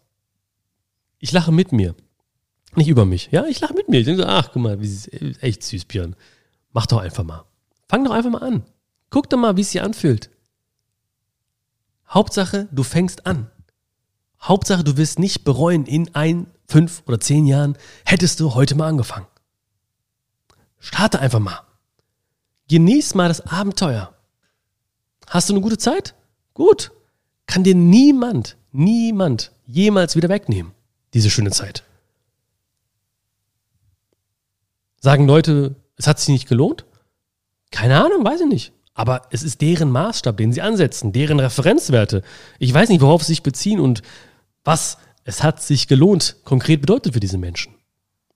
Ich 1.20 1.32
lache 1.32 1.52
mit 1.52 1.72
mir. 1.72 1.96
Nicht 2.76 2.90
über 2.90 3.06
mich. 3.06 3.30
Ja, 3.32 3.46
ich 3.46 3.62
lache 3.62 3.76
mit 3.76 3.88
mir. 3.88 4.00
Ich 4.00 4.06
denke 4.06 4.24
so, 4.24 4.28
ach, 4.28 4.50
guck 4.52 4.62
mal, 4.64 4.82
wie 4.82 4.86
ist 4.86 5.10
echt 5.42 5.64
süß, 5.64 5.86
Björn. 5.86 6.16
Mach 6.74 6.88
doch 6.88 6.98
einfach 6.98 7.24
mal. 7.24 7.46
Fang 7.88 8.04
doch 8.04 8.12
einfach 8.12 8.32
mal 8.32 8.42
an. 8.42 8.64
Guck 9.12 9.30
doch 9.30 9.38
mal, 9.38 9.56
wie 9.58 9.62
es 9.62 9.72
sich 9.72 9.82
anfühlt. 9.82 10.32
Hauptsache, 12.10 12.68
du 12.72 12.84
fängst 12.84 13.28
an. 13.28 13.50
Hauptsache, 14.42 14.84
du 14.84 14.98
wirst 14.98 15.20
nicht 15.20 15.44
bereuen, 15.44 15.86
in 15.86 16.14
ein, 16.16 16.48
fünf 16.68 17.04
oder 17.06 17.20
zehn 17.20 17.46
Jahren 17.46 17.78
hättest 18.06 18.40
du 18.40 18.56
heute 18.56 18.74
mal 18.76 18.88
angefangen. 18.88 19.28
Starte 20.80 21.20
einfach 21.20 21.40
mal. 21.40 21.62
Genieß 22.68 23.14
mal 23.14 23.28
das 23.28 23.42
Abenteuer. 23.42 24.15
Hast 25.28 25.50
du 25.50 25.54
eine 25.54 25.62
gute 25.62 25.78
Zeit? 25.78 26.14
Gut. 26.54 26.92
Kann 27.48 27.64
dir 27.64 27.76
niemand, 27.76 28.58
niemand 28.72 29.52
jemals 29.68 30.16
wieder 30.16 30.30
wegnehmen, 30.30 30.72
diese 31.14 31.30
schöne 31.30 31.52
Zeit. 31.52 31.84
Sagen 35.00 35.28
Leute, 35.28 35.76
es 35.98 36.08
hat 36.08 36.20
sich 36.20 36.30
nicht 36.30 36.48
gelohnt? 36.48 36.86
Keine 37.72 38.04
Ahnung, 38.04 38.26
weiß 38.26 38.42
ich 38.42 38.48
nicht. 38.48 38.74
Aber 38.96 39.28
es 39.30 39.44
ist 39.44 39.62
deren 39.62 39.92
Maßstab, 39.92 40.38
den 40.38 40.54
sie 40.54 40.62
ansetzen, 40.62 41.12
deren 41.12 41.40
Referenzwerte. 41.40 42.24
Ich 42.60 42.74
weiß 42.74 42.90
nicht, 42.90 43.02
worauf 43.02 43.22
sie 43.22 43.34
sich 43.34 43.44
beziehen 43.44 43.80
und 43.80 44.02
was 44.64 44.98
es 45.26 45.44
hat 45.44 45.62
sich 45.62 45.88
gelohnt 45.88 46.38
konkret 46.46 46.82
bedeutet 46.82 47.14
für 47.14 47.20
diese 47.20 47.38
Menschen. 47.38 47.74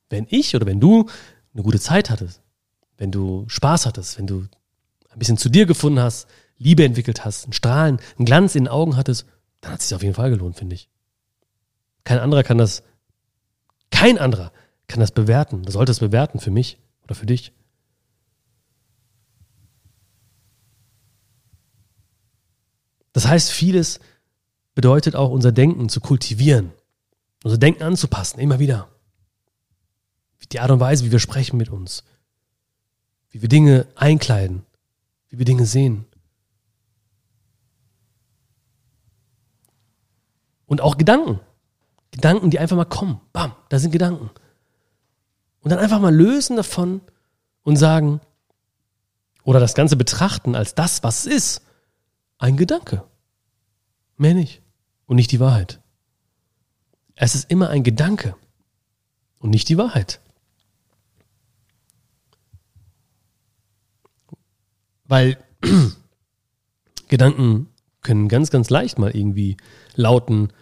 Wenn 0.10 0.26
ich 0.30 0.56
oder 0.56 0.66
wenn 0.66 0.80
du 0.80 1.08
eine 1.54 1.64
gute 1.64 1.80
Zeit 1.80 2.10
hattest, 2.10 2.42
wenn 2.98 3.12
du 3.12 3.46
Spaß 3.48 3.86
hattest, 3.86 4.18
wenn 4.18 4.28
du 4.28 4.48
ein 5.10 5.20
bisschen 5.20 5.38
zu 5.38 5.50
dir 5.50 5.66
gefunden 5.66 6.00
hast, 6.00 6.28
Liebe 6.60 6.84
entwickelt 6.84 7.26
hast, 7.26 7.46
einen 7.46 7.54
Strahlen, 7.54 8.00
einen 8.18 8.26
Glanz 8.26 8.54
in 8.54 8.66
den 8.66 8.72
Augen 8.72 8.98
hattest, 8.98 9.26
dann 9.62 9.72
hat 9.72 9.80
es 9.80 9.90
sich 9.90 9.96
auf 9.96 10.04
jeden 10.04 10.14
Fall 10.14 10.30
gelohnt, 10.30 10.58
finde 10.58 10.76
ich. 10.76 10.90
Kein 12.04 12.20
anderer 12.20 12.44
kann 12.44 12.58
das, 12.58 12.84
kein 13.92 14.18
anderer 14.18 14.52
kann 14.88 15.00
das 15.00 15.12
bewerten. 15.12 15.64
Du 15.64 15.72
solltest 15.72 16.02
es 16.02 16.08
bewerten 16.08 16.40
für 16.40 16.52
mich 16.52 16.78
oder 17.04 17.16
für 17.16 17.26
dich. 17.26 17.54
Das 23.14 23.28
heißt, 23.28 23.52
vieles 23.52 24.00
bedeutet 24.76 25.16
auch 25.16 25.30
unser 25.30 25.52
Denken 25.52 25.90
zu 25.90 26.00
kultivieren, 26.00 26.72
unser 27.44 27.58
Denken 27.58 27.84
anzupassen, 27.84 28.40
immer 28.40 28.60
wieder. 28.60 28.90
Die 30.52 30.60
Art 30.60 30.72
und 30.72 30.80
Weise, 30.80 31.06
wie 31.06 31.12
wir 31.12 31.20
sprechen 31.20 31.58
mit 31.58 31.70
uns, 31.70 32.04
wie 33.30 33.42
wir 33.42 33.50
Dinge 33.50 33.88
einkleiden, 33.96 34.66
wie 35.30 35.38
wir 35.38 35.46
Dinge 35.46 35.66
sehen. 35.66 36.06
Und 40.70 40.82
auch 40.82 40.98
Gedanken. 40.98 41.40
Gedanken, 42.12 42.52
die 42.52 42.60
einfach 42.60 42.78
mal 42.78 42.86
kommen. 42.86 43.20
Bam, 43.34 43.56
da 43.70 43.80
sind 43.80 43.90
Gedanken. 43.90 44.30
Und 45.62 45.72
dann 45.72 45.80
einfach 45.80 46.00
mal 46.00 46.14
lösen 46.16 46.56
davon 46.56 47.02
und 47.64 47.76
sagen, 47.76 48.22
oder 49.44 49.60
das 49.60 49.74
Ganze 49.74 49.96
betrachten 49.96 50.54
als 50.56 50.76
das, 50.76 51.02
was 51.02 51.26
es 51.26 51.34
ist. 51.34 51.62
Ein 52.38 52.56
Gedanke. 52.56 53.04
Mehr 54.16 54.36
nicht. 54.36 54.62
Und 55.08 55.16
nicht 55.16 55.32
die 55.32 55.40
Wahrheit. 55.40 55.82
Es 57.16 57.34
ist 57.34 57.50
immer 57.50 57.70
ein 57.70 57.84
Gedanke 57.84 58.36
und 59.40 59.50
nicht 59.50 59.70
die 59.70 59.78
Wahrheit. 59.80 60.22
Weil 65.06 65.44
Gedanken 67.08 67.70
können 68.02 68.28
ganz, 68.28 68.52
ganz 68.52 68.70
leicht 68.70 69.00
mal 69.00 69.16
irgendwie 69.16 69.58
lauten, 69.96 70.54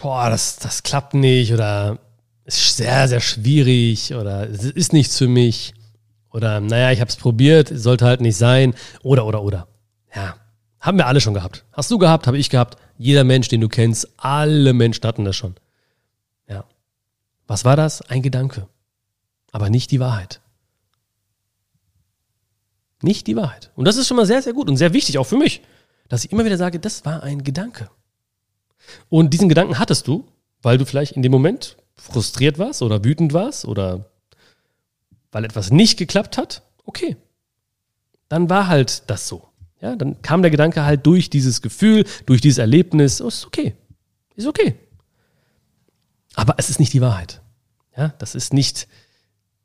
boah, 0.00 0.30
das, 0.30 0.56
das 0.56 0.82
klappt 0.82 1.14
nicht 1.14 1.52
oder 1.52 1.98
ist 2.44 2.76
sehr, 2.76 3.08
sehr 3.08 3.20
schwierig 3.20 4.14
oder 4.14 4.48
es 4.48 4.64
ist 4.64 4.92
nichts 4.92 5.18
für 5.18 5.28
mich 5.28 5.74
oder 6.30 6.60
naja, 6.60 6.90
ich 6.90 7.00
habe 7.00 7.08
es 7.08 7.16
probiert, 7.16 7.70
sollte 7.72 8.04
halt 8.04 8.20
nicht 8.20 8.36
sein 8.36 8.74
oder, 9.02 9.26
oder, 9.26 9.42
oder. 9.42 9.68
Ja, 10.14 10.36
haben 10.80 10.98
wir 10.98 11.06
alle 11.06 11.20
schon 11.20 11.34
gehabt. 11.34 11.64
Hast 11.72 11.90
du 11.90 11.98
gehabt, 11.98 12.26
habe 12.26 12.38
ich 12.38 12.50
gehabt. 12.50 12.76
Jeder 12.98 13.24
Mensch, 13.24 13.48
den 13.48 13.60
du 13.60 13.68
kennst, 13.68 14.08
alle 14.16 14.72
Menschen 14.72 15.04
hatten 15.06 15.24
das 15.24 15.36
schon. 15.36 15.54
Ja. 16.48 16.64
Was 17.46 17.64
war 17.64 17.76
das? 17.76 18.02
Ein 18.02 18.22
Gedanke. 18.22 18.68
Aber 19.52 19.70
nicht 19.70 19.90
die 19.90 20.00
Wahrheit. 20.00 20.40
Nicht 23.02 23.26
die 23.26 23.36
Wahrheit. 23.36 23.70
Und 23.74 23.86
das 23.86 23.96
ist 23.96 24.08
schon 24.08 24.16
mal 24.16 24.26
sehr, 24.26 24.42
sehr 24.42 24.52
gut 24.52 24.68
und 24.68 24.76
sehr 24.76 24.92
wichtig, 24.92 25.18
auch 25.18 25.26
für 25.26 25.36
mich, 25.36 25.62
dass 26.08 26.24
ich 26.24 26.32
immer 26.32 26.44
wieder 26.44 26.56
sage, 26.56 26.78
das 26.78 27.04
war 27.04 27.22
ein 27.22 27.42
Gedanke. 27.42 27.90
Und 29.08 29.30
diesen 29.30 29.48
Gedanken 29.48 29.78
hattest 29.78 30.06
du, 30.06 30.26
weil 30.62 30.78
du 30.78 30.84
vielleicht 30.84 31.12
in 31.12 31.22
dem 31.22 31.32
Moment 31.32 31.76
frustriert 31.96 32.58
warst 32.58 32.82
oder 32.82 33.04
wütend 33.04 33.32
warst 33.32 33.64
oder 33.64 34.10
weil 35.30 35.44
etwas 35.44 35.70
nicht 35.70 35.98
geklappt 35.98 36.36
hat. 36.36 36.62
Okay. 36.84 37.16
Dann 38.28 38.50
war 38.50 38.68
halt 38.68 39.04
das 39.08 39.28
so. 39.28 39.48
Ja, 39.80 39.96
dann 39.96 40.22
kam 40.22 40.42
der 40.42 40.50
Gedanke 40.50 40.84
halt 40.84 41.04
durch 41.06 41.28
dieses 41.28 41.60
Gefühl, 41.60 42.04
durch 42.26 42.40
dieses 42.40 42.58
Erlebnis, 42.58 43.20
oh, 43.20 43.28
ist 43.28 43.46
okay. 43.46 43.74
Ist 44.36 44.46
okay. 44.46 44.76
Aber 46.34 46.54
es 46.58 46.70
ist 46.70 46.78
nicht 46.78 46.92
die 46.92 47.00
Wahrheit. 47.00 47.42
Ja, 47.96 48.08
das 48.18 48.34
ist 48.34 48.52
nicht 48.54 48.86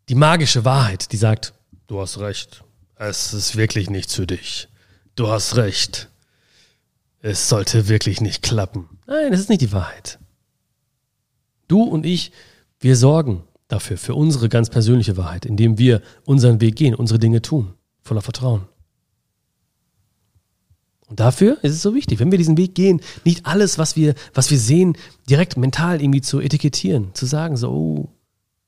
die 0.09 0.15
magische 0.15 0.65
Wahrheit, 0.65 1.11
die 1.11 1.17
sagt, 1.17 1.53
du 1.87 2.01
hast 2.01 2.19
recht. 2.19 2.63
Es 2.95 3.33
ist 3.33 3.55
wirklich 3.55 3.89
nichts 3.89 4.15
für 4.15 4.25
dich. 4.25 4.67
Du 5.15 5.29
hast 5.29 5.55
recht. 5.55 6.09
Es 7.21 7.49
sollte 7.49 7.87
wirklich 7.87 8.21
nicht 8.21 8.43
klappen. 8.43 8.87
Nein, 9.07 9.31
das 9.31 9.41
ist 9.41 9.49
nicht 9.49 9.61
die 9.61 9.71
Wahrheit. 9.71 10.19
Du 11.67 11.83
und 11.83 12.05
ich, 12.05 12.31
wir 12.79 12.95
sorgen 12.95 13.43
dafür, 13.67 13.97
für 13.97 14.15
unsere 14.15 14.49
ganz 14.49 14.69
persönliche 14.69 15.17
Wahrheit, 15.17 15.45
indem 15.45 15.77
wir 15.77 16.01
unseren 16.25 16.61
Weg 16.61 16.75
gehen, 16.75 16.95
unsere 16.95 17.19
Dinge 17.19 17.41
tun, 17.41 17.73
voller 18.01 18.21
Vertrauen. 18.21 18.67
Und 21.07 21.21
dafür 21.21 21.57
ist 21.63 21.73
es 21.73 21.81
so 21.81 21.95
wichtig, 21.95 22.19
wenn 22.19 22.31
wir 22.31 22.37
diesen 22.37 22.57
Weg 22.57 22.75
gehen, 22.75 23.01
nicht 23.23 23.45
alles, 23.45 23.77
was 23.77 23.95
wir, 23.95 24.13
was 24.33 24.51
wir 24.51 24.59
sehen, 24.59 24.97
direkt 25.29 25.55
mental 25.57 26.01
irgendwie 26.01 26.21
zu 26.21 26.39
etikettieren, 26.39 27.13
zu 27.13 27.25
sagen, 27.25 27.55
so, 27.55 27.69
oh, 27.71 28.09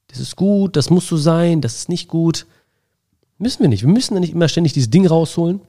das 0.07 0.19
ist 0.19 0.35
gut, 0.35 0.75
das 0.75 0.89
muss 0.89 1.07
so 1.07 1.17
sein, 1.17 1.62
das 1.62 1.75
ist 1.75 1.89
nicht 1.89 2.07
gut. 2.07 2.47
Müssen 3.38 3.62
wir 3.62 3.69
nicht. 3.69 3.83
Wir 3.83 3.89
müssen 3.89 4.15
ja 4.15 4.19
nicht 4.19 4.33
immer 4.33 4.47
ständig 4.47 4.73
dieses 4.73 4.89
Ding 4.89 5.05
rausholen. 5.05 5.62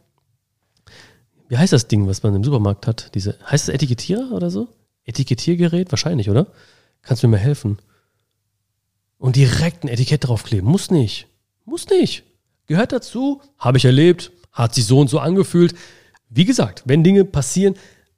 Wie 1.51 1.59
heißt 1.59 1.73
das 1.73 1.89
Ding, 1.89 2.07
was 2.07 2.23
man 2.23 2.37
im 2.37 2.45
Supermarkt 2.45 2.87
hat? 2.87 3.13
Diese, 3.17 3.37
heißt 3.45 3.69
es 3.69 3.75
Etikettierer 3.75 4.31
oder 4.31 4.51
so? 4.51 4.69
Etikettiergerät? 5.05 5.91
Wahrscheinlich, 5.91 6.31
oder? 6.31 6.47
Kannst 7.03 7.25
du 7.25 7.27
mir 7.27 7.33
mal 7.33 7.43
helfen? 7.43 7.81
Und 9.19 9.35
direkt 9.35 9.83
ein 9.83 9.89
Etikett 9.89 10.29
draufkleben. 10.29 10.71
Muss 10.71 10.93
nicht. 10.93 11.27
Muss 11.65 11.89
nicht. 11.89 12.23
Gehört 12.67 12.93
dazu. 12.93 13.43
Habe 13.59 13.79
ich 13.79 13.85
erlebt. 13.85 14.31
Hat 14.53 14.77
sich 14.77 14.87
so 14.87 15.01
und 15.01 15.11
so 15.11 15.19
angefühlt. 15.19 15.75
Wie 16.29 16.45
gesagt, 16.45 16.85
wenn 16.87 17.03
Dinge 17.03 17.25
passieren, 17.25 17.75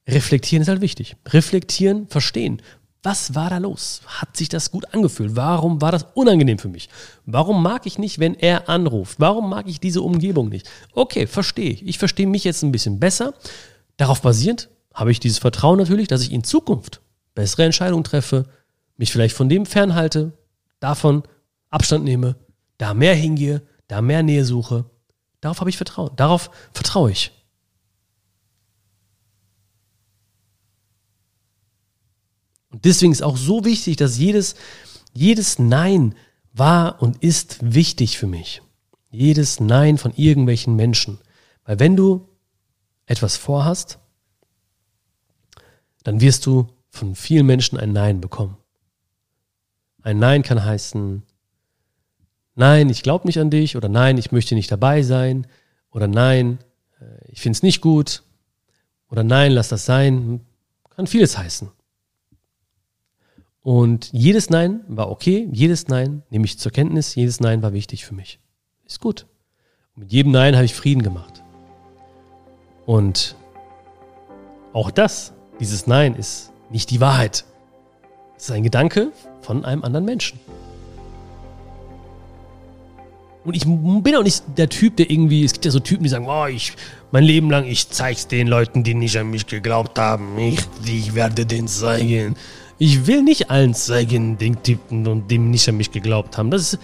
reflektieren 0.06 0.60
ist 0.60 0.68
halt 0.68 0.82
wichtig. 0.82 1.16
Reflektieren, 1.26 2.08
verstehen. 2.08 2.60
Was 3.02 3.34
war 3.34 3.50
da 3.50 3.58
los? 3.58 4.00
Hat 4.06 4.36
sich 4.36 4.48
das 4.48 4.70
gut 4.70 4.94
angefühlt? 4.94 5.34
Warum 5.34 5.80
war 5.80 5.90
das 5.90 6.06
unangenehm 6.14 6.58
für 6.58 6.68
mich? 6.68 6.88
Warum 7.26 7.60
mag 7.60 7.84
ich 7.86 7.98
nicht, 7.98 8.20
wenn 8.20 8.34
er 8.34 8.68
anruft? 8.68 9.18
Warum 9.18 9.50
mag 9.50 9.66
ich 9.68 9.80
diese 9.80 10.02
Umgebung 10.02 10.48
nicht? 10.48 10.68
Okay, 10.92 11.26
verstehe 11.26 11.70
ich. 11.70 11.86
Ich 11.86 11.98
verstehe 11.98 12.28
mich 12.28 12.44
jetzt 12.44 12.62
ein 12.62 12.70
bisschen 12.70 13.00
besser. 13.00 13.34
Darauf 13.96 14.22
basierend 14.22 14.68
habe 14.94 15.10
ich 15.10 15.18
dieses 15.18 15.38
Vertrauen 15.38 15.78
natürlich, 15.78 16.06
dass 16.06 16.22
ich 16.22 16.32
in 16.32 16.44
Zukunft 16.44 17.00
bessere 17.34 17.64
Entscheidungen 17.64 18.04
treffe, 18.04 18.46
mich 18.96 19.10
vielleicht 19.10 19.34
von 19.34 19.48
dem 19.48 19.66
fernhalte, 19.66 20.32
davon 20.78 21.24
Abstand 21.70 22.04
nehme, 22.04 22.36
da 22.78 22.94
mehr 22.94 23.14
hingehe, 23.14 23.62
da 23.88 24.00
mehr 24.00 24.22
Nähe 24.22 24.44
suche. 24.44 24.84
Darauf 25.40 25.58
habe 25.60 25.70
ich 25.70 25.76
Vertrauen. 25.76 26.10
Darauf 26.14 26.50
vertraue 26.72 27.10
ich. 27.10 27.32
Und 32.72 32.84
deswegen 32.84 33.12
ist 33.12 33.22
auch 33.22 33.36
so 33.36 33.64
wichtig, 33.64 33.96
dass 33.96 34.18
jedes, 34.18 34.56
jedes 35.12 35.58
Nein 35.58 36.14
war 36.52 37.00
und 37.02 37.22
ist 37.22 37.58
wichtig 37.62 38.18
für 38.18 38.26
mich. 38.26 38.62
Jedes 39.10 39.60
Nein 39.60 39.98
von 39.98 40.12
irgendwelchen 40.16 40.74
Menschen. 40.74 41.18
Weil 41.64 41.78
wenn 41.78 41.96
du 41.96 42.28
etwas 43.06 43.36
vorhast, 43.36 43.98
dann 46.02 46.20
wirst 46.20 46.46
du 46.46 46.68
von 46.88 47.14
vielen 47.14 47.46
Menschen 47.46 47.78
ein 47.78 47.92
Nein 47.92 48.20
bekommen. 48.20 48.56
Ein 50.02 50.18
Nein 50.18 50.42
kann 50.42 50.64
heißen, 50.64 51.22
nein, 52.54 52.88
ich 52.88 53.02
glaube 53.02 53.26
nicht 53.26 53.38
an 53.38 53.50
dich 53.50 53.76
oder 53.76 53.88
nein, 53.88 54.18
ich 54.18 54.32
möchte 54.32 54.54
nicht 54.54 54.70
dabei 54.70 55.02
sein 55.02 55.46
oder 55.90 56.08
nein, 56.08 56.58
äh, 57.00 57.04
ich 57.28 57.40
finde 57.40 57.56
es 57.56 57.62
nicht 57.62 57.80
gut 57.80 58.22
oder 59.08 59.22
nein, 59.22 59.52
lass 59.52 59.68
das 59.68 59.84
sein. 59.84 60.40
Kann 60.90 61.06
vieles 61.06 61.38
heißen. 61.38 61.70
Und 63.62 64.10
jedes 64.12 64.50
Nein 64.50 64.80
war 64.88 65.10
okay, 65.10 65.48
jedes 65.52 65.86
Nein 65.88 66.22
nehme 66.30 66.44
ich 66.44 66.58
zur 66.58 66.72
Kenntnis, 66.72 67.14
jedes 67.14 67.38
Nein 67.40 67.62
war 67.62 67.72
wichtig 67.72 68.04
für 68.04 68.14
mich. 68.14 68.40
Ist 68.84 69.00
gut. 69.00 69.26
Und 69.94 70.02
mit 70.02 70.12
jedem 70.12 70.32
Nein 70.32 70.56
habe 70.56 70.64
ich 70.64 70.74
Frieden 70.74 71.02
gemacht. 71.02 71.42
Und 72.86 73.36
auch 74.72 74.90
das, 74.90 75.32
dieses 75.60 75.86
Nein 75.86 76.16
ist 76.16 76.52
nicht 76.70 76.90
die 76.90 77.00
Wahrheit. 77.00 77.44
Es 78.36 78.44
ist 78.44 78.50
ein 78.50 78.64
Gedanke 78.64 79.12
von 79.42 79.64
einem 79.64 79.84
anderen 79.84 80.06
Menschen. 80.06 80.40
Und 83.44 83.54
ich 83.54 83.64
bin 83.64 84.16
auch 84.16 84.22
nicht 84.22 84.44
der 84.56 84.68
Typ, 84.68 84.96
der 84.96 85.10
irgendwie, 85.10 85.44
es 85.44 85.52
gibt 85.52 85.64
ja 85.64 85.70
so 85.70 85.80
Typen, 85.80 86.04
die 86.04 86.08
sagen, 86.08 86.26
oh, 86.28 86.46
ich, 86.46 86.74
mein 87.10 87.24
Leben 87.24 87.50
lang, 87.50 87.66
ich 87.66 87.88
zeig's 87.88 88.28
den 88.28 88.46
Leuten, 88.46 88.84
die 88.84 88.94
nicht 88.94 89.16
an 89.18 89.30
mich 89.30 89.46
geglaubt 89.46 89.98
haben. 89.98 90.38
Ich, 90.38 90.60
ich 90.84 91.14
werde 91.14 91.44
den 91.44 91.68
zeigen. 91.68 92.36
Ich 92.78 93.06
will 93.06 93.22
nicht 93.22 93.50
allen 93.50 93.74
zeigen, 93.74 94.38
den 94.38 94.62
Typen 94.62 95.06
und 95.06 95.30
dem 95.30 95.50
nicht 95.50 95.68
an 95.68 95.76
mich 95.76 95.92
geglaubt 95.92 96.36
haben. 96.38 96.50
Das 96.50 96.72
ist, 96.72 96.78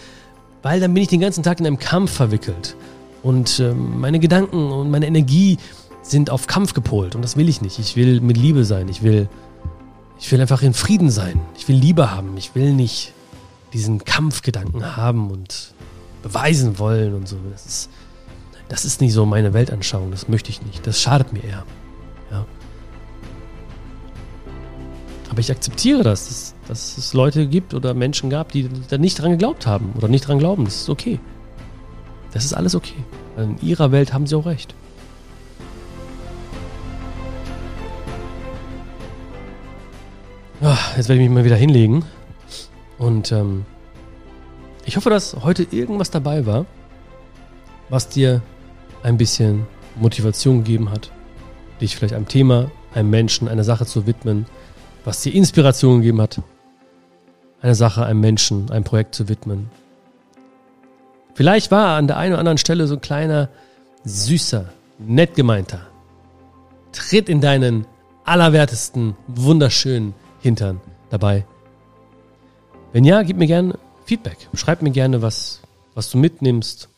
weil 0.63 0.81
dann 0.81 0.95
bin 0.95 1.03
ich 1.03 1.09
den 1.09 1.21
ganzen 1.21 1.43
Tag 1.43 1.61
in 1.61 1.67
einem 1.67 1.79
Kampf 1.79 2.13
verwickelt. 2.13 2.77
Und 3.23 3.59
äh, 3.59 3.73
meine 3.73 4.21
Gedanken 4.21 4.71
und 4.71 4.91
meine 4.91 5.07
Energie 5.07 5.59
sind 6.03 6.31
auf 6.31 6.47
Kampf 6.47 6.75
gepolt. 6.75 7.15
Und 7.15 7.23
das 7.23 7.37
will 7.37 7.49
ich 7.49 7.61
nicht. 7.61 7.79
Ich 7.79 7.97
will 7.97 8.21
mit 8.21 8.37
Liebe 8.37 8.65
sein. 8.65 8.89
Ich 8.89 9.03
will, 9.03 9.29
ich 10.21 10.31
will 10.31 10.41
einfach 10.41 10.63
in 10.63 10.75
Frieden 10.75 11.11
sein. 11.11 11.41
Ich 11.57 11.69
will 11.69 11.77
Liebe 11.77 12.11
haben. 12.11 12.37
Ich 12.37 12.55
will 12.55 12.73
nicht 12.73 13.13
diesen 13.73 14.05
Kampfgedanken 14.05 14.97
haben 14.97 15.31
und 15.31 15.75
beweisen 16.23 16.79
wollen 16.79 17.15
und 17.15 17.29
so. 17.29 17.37
Das 17.51 17.67
ist, 17.67 17.91
das 18.69 18.85
ist 18.85 19.01
nicht 19.01 19.13
so 19.13 19.27
meine 19.27 19.53
Weltanschauung. 19.53 20.11
Das 20.11 20.29
möchte 20.29 20.51
ich 20.51 20.63
nicht. 20.63 20.87
Das 20.87 21.01
schadet 21.01 21.33
mir 21.33 21.45
eher. 21.45 21.65
Aber 25.39 25.43
ich 25.45 25.53
akzeptiere 25.53 26.03
das, 26.03 26.27
dass, 26.27 26.55
dass 26.67 26.99
es 26.99 27.15
Leute 27.15 27.47
gibt 27.47 27.73
oder 27.73 27.95
Menschen 27.95 28.29
gab, 28.29 28.51
die 28.51 28.69
da 28.89 28.99
nicht 28.99 29.23
dran 29.23 29.31
geglaubt 29.31 29.69
haben 29.69 29.93
oder 29.97 30.09
nicht 30.09 30.27
dran 30.27 30.41
glauben. 30.41 30.65
Das 30.65 30.75
ist 30.75 30.89
okay. 30.89 31.21
Das 32.33 32.45
ist 32.45 32.55
alles 32.55 32.75
okay. 32.75 32.97
In 33.37 33.57
ihrer 33.63 33.93
Welt 33.93 34.13
haben 34.13 34.27
sie 34.27 34.35
auch 34.35 34.47
recht. 34.47 34.75
Ach, 40.61 40.97
jetzt 40.97 41.09
werde 41.09 41.23
ich 41.23 41.29
mich 41.29 41.37
mal 41.37 41.45
wieder 41.45 41.55
hinlegen. 41.55 42.05
Und 42.99 43.31
ähm, 43.31 43.65
ich 44.87 44.97
hoffe, 44.97 45.09
dass 45.09 45.37
heute 45.45 45.69
irgendwas 45.71 46.11
dabei 46.11 46.47
war, 46.47 46.67
was 47.91 48.09
dir 48.09 48.43
ein 49.05 49.17
bisschen 49.17 49.69
Motivation 49.95 50.65
gegeben 50.65 50.91
hat, 50.91 51.13
dich 51.81 51.95
vielleicht 51.95 52.15
einem 52.15 52.27
Thema, 52.27 52.73
einem 52.93 53.11
Menschen, 53.11 53.47
einer 53.47 53.63
Sache 53.63 53.87
zu 53.87 54.05
widmen, 54.05 54.47
was 55.05 55.23
dir 55.23 55.35
Inspiration 55.35 56.01
gegeben 56.01 56.21
hat, 56.21 56.41
einer 57.61 57.75
Sache, 57.75 58.05
einem 58.05 58.21
Menschen, 58.21 58.71
einem 58.71 58.85
Projekt 58.85 59.15
zu 59.15 59.29
widmen. 59.29 59.71
Vielleicht 61.35 61.71
war 61.71 61.97
an 61.97 62.07
der 62.07 62.17
einen 62.17 62.33
oder 62.33 62.41
anderen 62.41 62.59
Stelle 62.59 62.87
so 62.87 62.95
ein 62.95 63.01
kleiner, 63.01 63.49
süßer, 64.05 64.67
nett 64.99 65.35
gemeinter 65.35 65.89
Tritt 66.93 67.29
in 67.29 67.41
deinen 67.41 67.87
allerwertesten, 68.25 69.17
wunderschönen 69.29 70.15
Hintern 70.41 70.81
dabei. 71.11 71.47
Wenn 72.93 73.05
ja, 73.05 73.23
gib 73.23 73.37
mir 73.37 73.47
gerne 73.47 73.79
Feedback. 74.05 74.49
Schreib 74.55 74.83
mir 74.83 74.91
gerne, 74.91 75.23
was, 75.23 75.61
was 75.95 76.11
du 76.11 76.19
mitnimmst. 76.19 76.89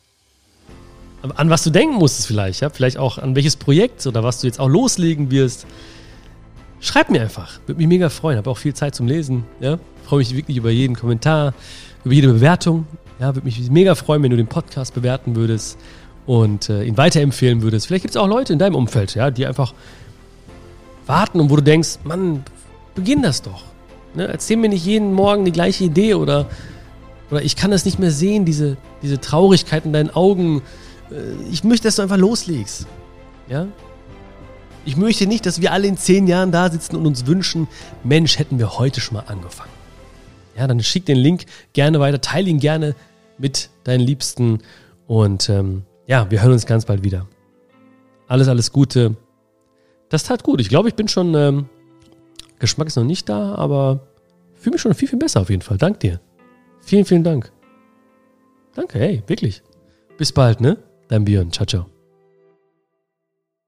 An 1.35 1.49
was 1.49 1.63
du 1.63 1.69
denken 1.69 1.95
musstest 1.95 2.27
vielleicht, 2.27 2.61
ja? 2.61 2.69
Vielleicht 2.69 2.97
auch 2.97 3.19
an 3.19 3.35
welches 3.35 3.55
Projekt 3.55 4.07
oder 4.07 4.23
was 4.23 4.41
du 4.41 4.47
jetzt 4.47 4.59
auch 4.59 4.69
loslegen 4.69 5.29
wirst. 5.29 5.67
Schreib 6.81 7.11
mir 7.11 7.21
einfach. 7.21 7.59
Würde 7.67 7.77
mich 7.77 7.87
mega 7.87 8.09
freuen. 8.09 8.37
Habe 8.37 8.49
auch 8.49 8.57
viel 8.57 8.73
Zeit 8.73 8.95
zum 8.95 9.07
Lesen. 9.07 9.43
Ja? 9.59 9.77
Freue 10.03 10.19
mich 10.19 10.35
wirklich 10.35 10.57
über 10.57 10.71
jeden 10.71 10.95
Kommentar, 10.95 11.53
über 12.03 12.13
jede 12.13 12.27
Bewertung. 12.27 12.87
Ja, 13.19 13.35
würde 13.35 13.45
mich 13.45 13.69
mega 13.69 13.93
freuen, 13.93 14.23
wenn 14.23 14.31
du 14.31 14.37
den 14.37 14.47
Podcast 14.47 14.95
bewerten 14.95 15.35
würdest 15.35 15.77
und 16.25 16.69
äh, 16.69 16.83
ihn 16.83 16.97
weiterempfehlen 16.97 17.61
würdest. 17.61 17.85
Vielleicht 17.85 18.01
gibt 18.01 18.15
es 18.15 18.19
auch 18.19 18.27
Leute 18.27 18.51
in 18.51 18.57
deinem 18.57 18.73
Umfeld, 18.73 19.13
ja, 19.13 19.29
die 19.29 19.45
einfach 19.45 19.75
warten 21.05 21.39
und 21.39 21.51
wo 21.51 21.55
du 21.55 21.61
denkst, 21.61 21.99
Mann, 22.03 22.43
beginn 22.95 23.21
das 23.21 23.43
doch. 23.43 23.63
Ne? 24.15 24.27
Erzähl 24.27 24.57
mir 24.57 24.69
nicht 24.69 24.85
jeden 24.85 25.13
Morgen 25.13 25.45
die 25.45 25.51
gleiche 25.51 25.83
Idee 25.83 26.15
oder, 26.15 26.47
oder 27.29 27.43
ich 27.43 27.55
kann 27.55 27.69
das 27.69 27.85
nicht 27.85 27.99
mehr 27.99 28.11
sehen, 28.11 28.43
diese, 28.43 28.77
diese 29.03 29.21
Traurigkeit 29.21 29.85
in 29.85 29.93
deinen 29.93 30.09
Augen. 30.09 30.63
Äh, 31.11 31.51
ich 31.51 31.63
möchte, 31.63 31.87
dass 31.87 31.97
du 31.97 32.01
einfach 32.01 32.17
loslegst. 32.17 32.87
Ja? 33.49 33.67
Ich 34.85 34.97
möchte 34.97 35.27
nicht, 35.27 35.45
dass 35.45 35.61
wir 35.61 35.71
alle 35.71 35.87
in 35.87 35.97
zehn 35.97 36.27
Jahren 36.27 36.51
da 36.51 36.69
sitzen 36.71 36.95
und 36.95 37.05
uns 37.05 37.27
wünschen, 37.27 37.67
Mensch, 38.03 38.39
hätten 38.39 38.57
wir 38.57 38.79
heute 38.79 38.99
schon 38.99 39.15
mal 39.15 39.25
angefangen. 39.27 39.71
Ja, 40.57 40.67
dann 40.67 40.81
schick 40.81 41.05
den 41.05 41.17
Link 41.17 41.45
gerne 41.73 41.99
weiter, 41.99 42.19
teile 42.19 42.49
ihn 42.49 42.59
gerne 42.59 42.95
mit 43.37 43.69
deinen 43.83 44.01
Liebsten 44.01 44.59
und 45.07 45.49
ähm, 45.49 45.83
ja, 46.07 46.29
wir 46.29 46.41
hören 46.41 46.53
uns 46.53 46.65
ganz 46.65 46.85
bald 46.85 47.03
wieder. 47.03 47.27
Alles, 48.27 48.47
alles 48.47 48.71
Gute. 48.71 49.15
Das 50.09 50.23
tat 50.23 50.43
gut. 50.43 50.59
Ich 50.59 50.69
glaube, 50.69 50.89
ich 50.89 50.95
bin 50.95 51.07
schon, 51.07 51.35
ähm, 51.35 51.69
Geschmack 52.59 52.87
ist 52.87 52.95
noch 52.95 53.03
nicht 53.03 53.29
da, 53.29 53.55
aber 53.55 54.07
fühle 54.55 54.73
mich 54.73 54.81
schon 54.81 54.93
viel, 54.93 55.07
viel 55.07 55.19
besser 55.19 55.41
auf 55.41 55.49
jeden 55.49 55.61
Fall. 55.61 55.77
Dank 55.77 55.99
dir. 55.99 56.19
Vielen, 56.81 57.05
vielen 57.05 57.23
Dank. 57.23 57.51
Danke, 58.75 58.99
hey, 58.99 59.23
wirklich. 59.27 59.61
Bis 60.17 60.31
bald, 60.31 60.61
ne? 60.61 60.77
Dein 61.07 61.25
Björn. 61.25 61.51
Ciao, 61.51 61.65
ciao. 61.65 62.00